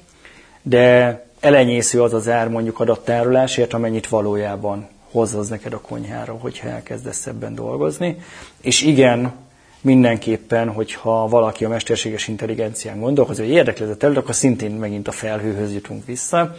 [0.61, 7.27] de elenyésző az az ár mondjuk adattárolásért, amennyit valójában hozz neked a konyhára, hogyha elkezdesz
[7.27, 8.17] ebben dolgozni.
[8.61, 9.33] És igen,
[9.81, 15.07] mindenképpen, hogyha valaki a mesterséges intelligencián gondolkozik, hogy érdekli ez a terület, akkor szintén megint
[15.07, 16.55] a felhőhöz jutunk vissza,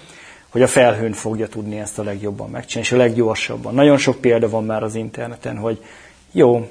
[0.49, 3.75] hogy a felhőn fogja tudni ezt a legjobban megcsinálni, és a leggyorsabban.
[3.75, 5.85] Nagyon sok példa van már az interneten, hogy
[6.33, 6.69] jó,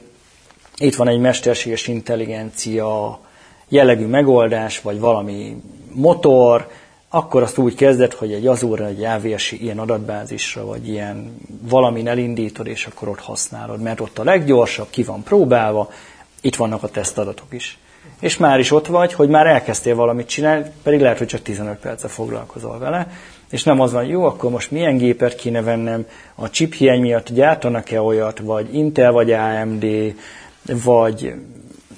[0.77, 3.19] itt van egy mesterséges intelligencia
[3.67, 5.61] jellegű megoldás, vagy valami
[5.93, 6.67] motor,
[7.09, 12.67] akkor azt úgy kezdett, hogy egy Azure, egy AWS ilyen adatbázisra, vagy ilyen valamin elindítod,
[12.67, 15.91] és akkor ott használod, mert ott a leggyorsabb, ki van próbálva,
[16.41, 17.77] itt vannak a tesztadatok is.
[18.19, 21.77] És már is ott vagy, hogy már elkezdtél valamit csinálni, pedig lehet, hogy csak 15
[21.79, 23.07] perce foglalkozol vele,
[23.49, 26.05] és nem az van, jó, akkor most milyen gépet kéne vennem,
[26.35, 29.85] a chip hiány miatt gyártanak-e olyat, vagy Intel, vagy AMD,
[30.83, 31.33] vagy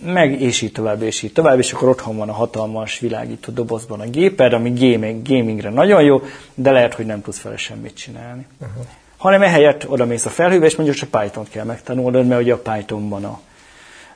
[0.06, 4.00] meg, és így tovább, és így tovább, és akkor otthon van a hatalmas világító dobozban
[4.00, 6.22] a géped, ami gaming, gamingre nagyon jó,
[6.54, 8.46] de lehet, hogy nem tudsz vele semmit csinálni.
[8.62, 8.86] Uh-huh.
[9.18, 12.58] Hanem ehelyett oda mész a felhőbe, és mondjuk csak Python-t kell megtanulnod, mert ugye a
[12.58, 13.40] Pythonban a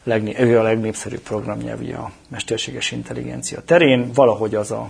[0.04, 4.90] legné- ő a legnépszerűbb programnyelv a mesterséges intelligencia terén, valahogy az a,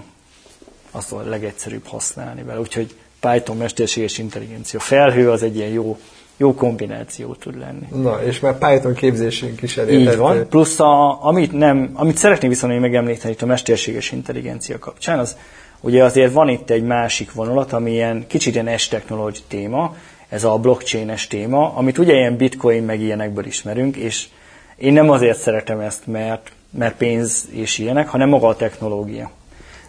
[0.91, 2.60] az a legegyszerűbb használni vele.
[2.60, 5.98] Úgyhogy Python mesterséges intelligencia felhő az egy ilyen jó,
[6.38, 7.88] jó kombináció tud lenni.
[8.02, 10.12] Na, és már Python képzésünk is elérhető.
[10.12, 10.48] Így van.
[10.50, 15.38] Plusz, a, amit, nem, amit szeretnék viszont megemlíteni itt a mesterséges intelligencia kapcsán, az
[15.82, 19.96] ugye azért van itt egy másik vonulat, ami ilyen kicsit ilyen s technology téma,
[20.30, 24.28] ez a blockchain-es téma, amit ugye ilyen bitcoin meg ilyenekből ismerünk, és
[24.76, 29.32] én nem azért szeretem ezt, mert, mert pénz és ilyenek, hanem maga a technológia.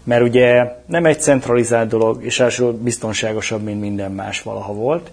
[0.05, 5.11] Mert ugye nem egy centralizált dolog, és elsősorban biztonságosabb, mint minden más valaha volt.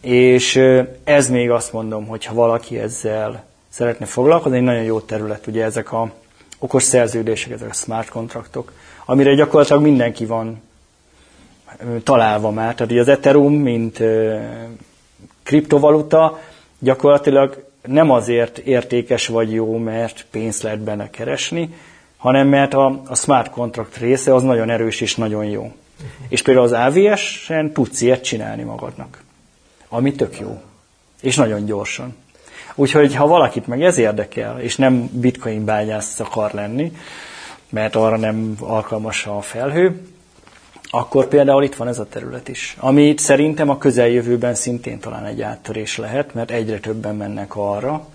[0.00, 0.60] És
[1.04, 5.64] ez még azt mondom, hogy ha valaki ezzel szeretne foglalkozni, egy nagyon jó terület, ugye
[5.64, 6.12] ezek a
[6.58, 8.72] okos szerződések, ezek a smart kontraktok,
[9.04, 10.62] amire gyakorlatilag mindenki van
[12.02, 12.74] találva már.
[12.74, 14.02] Tehát az Ethereum, mint
[15.42, 16.38] kriptovaluta,
[16.78, 21.74] gyakorlatilag nem azért értékes vagy jó, mert pénzt lehet benne keresni,
[22.16, 25.60] hanem mert a, a smart contract része az nagyon erős és nagyon jó.
[25.60, 26.26] Uh-huh.
[26.28, 29.22] És például az AVS-en tudsz ilyet csinálni magadnak,
[29.88, 30.60] ami tök jó,
[31.20, 32.16] és nagyon gyorsan.
[32.74, 36.92] Úgyhogy ha valakit meg ez érdekel, és nem bitcoin bányász akar lenni,
[37.68, 40.00] mert arra nem alkalmas a felhő,
[40.90, 45.42] akkor például itt van ez a terület is, ami szerintem a közeljövőben szintén talán egy
[45.42, 48.08] áttörés lehet, mert egyre többen mennek arra,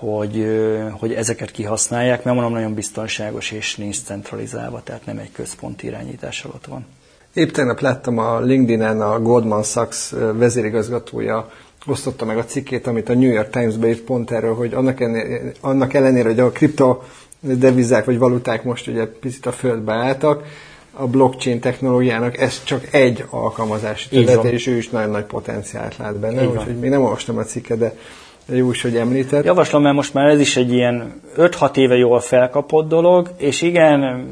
[0.00, 0.46] hogy,
[0.90, 6.44] hogy ezeket kihasználják, mert mondom, nagyon biztonságos és nincs centralizálva, tehát nem egy központi irányítás
[6.44, 6.86] alatt van.
[7.34, 11.50] Épp tegnap láttam a LinkedIn-en a Goldman Sachs vezérigazgatója
[11.86, 15.52] osztotta meg a cikkét, amit a New York Times-be írt pont erről, hogy annak, ennél,
[15.60, 16.98] annak ellenére, hogy a kripto
[17.40, 20.44] devizák vagy valuták most ugye picit a földbe álltak,
[20.92, 26.16] a blockchain technológiának ez csak egy alkalmazási terület, és ő is nagyon nagy potenciált lát
[26.16, 27.94] benne, úgyhogy még nem olvastam a cikket, de
[28.46, 29.44] jó is, hogy említett.
[29.44, 34.28] Javaslom, mert most már ez is egy ilyen 5-6 éve jól felkapott dolog, és igen,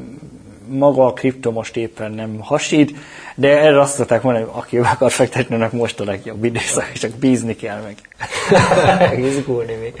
[0.69, 2.95] maga a kripto most éppen nem hasít,
[3.35, 7.11] de erre azt mondták mondani, hogy aki akar fektetni, annak most a legjobb időszak, csak
[7.11, 7.95] bízni kell meg.
[9.29, 9.93] Izgulni még.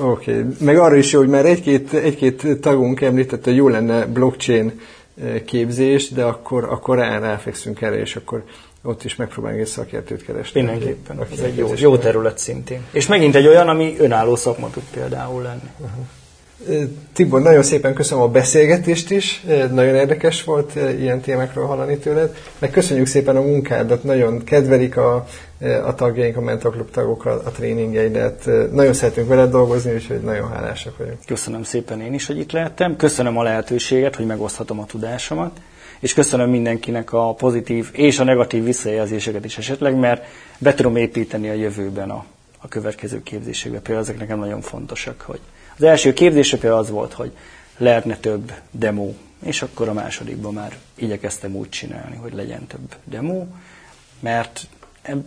[0.00, 0.44] Oké, okay.
[0.60, 4.80] meg arra is jó, hogy már egy-két, egy-két tagunk említette, hogy jó lenne blockchain
[5.22, 8.44] eh, képzés, de akkor, akkor rá, ráfekszünk erre, és akkor
[8.82, 10.60] ott is megpróbálunk egy szakértőt keresni.
[10.60, 12.80] Mindenképpen, aki, ez egy jó, jó terület szintén.
[12.90, 15.70] És megint egy olyan, ami önálló szakma tud például lenni.
[15.78, 16.04] Uh-huh.
[17.12, 22.70] Tibor, nagyon szépen köszönöm a beszélgetést is, nagyon érdekes volt ilyen témákról hallani tőled, meg
[22.70, 25.26] köszönjük szépen a munkádat, nagyon kedvelik a,
[25.84, 30.48] a tagjaink, a Mentor Club tagok a, a tréningeidet, nagyon szeretünk veled dolgozni, úgyhogy nagyon
[30.48, 31.18] hálásak vagyunk.
[31.26, 35.60] Köszönöm szépen én is, hogy itt lehettem, köszönöm a lehetőséget, hogy megoszthatom a tudásomat,
[36.00, 40.24] és köszönöm mindenkinek a pozitív és a negatív visszajelzéseket is esetleg, mert
[40.58, 42.24] be tudom építeni a jövőben a,
[42.58, 43.78] a következő képzésekbe.
[43.78, 45.40] Például ezek nekem nagyon fontosak, hogy
[45.80, 46.12] az első
[46.56, 47.32] például az volt, hogy
[47.76, 49.12] lehetne több demo,
[49.42, 53.44] és akkor a másodikban már igyekeztem úgy csinálni, hogy legyen több demo,
[54.20, 54.66] mert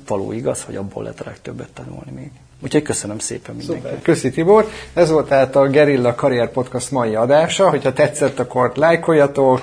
[0.07, 2.31] való igaz, hogy abból lehet a legtöbbet tanulni még.
[2.63, 4.01] Úgyhogy köszönöm szépen mindenkinek.
[4.01, 4.67] Köszi Tibor.
[4.93, 7.69] Ez volt tehát a Gerilla Karrier Podcast mai adása.
[7.69, 9.61] Hogyha tetszett, akkor lájkoljatok,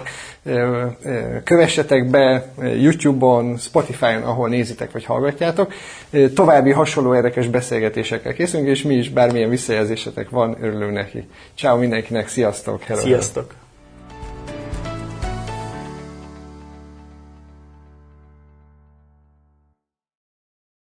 [1.45, 5.73] kövessetek be YouTube-on, Spotify-on, ahol nézitek vagy hallgatjátok.
[6.35, 11.29] További hasonló érdekes beszélgetésekkel készülünk, és mi is bármilyen visszajelzésetek van, örülünk neki.
[11.57, 12.83] Ciao mindenkinek, sziasztok!
[12.83, 13.01] Hello.
[13.01, 13.55] Sziasztok!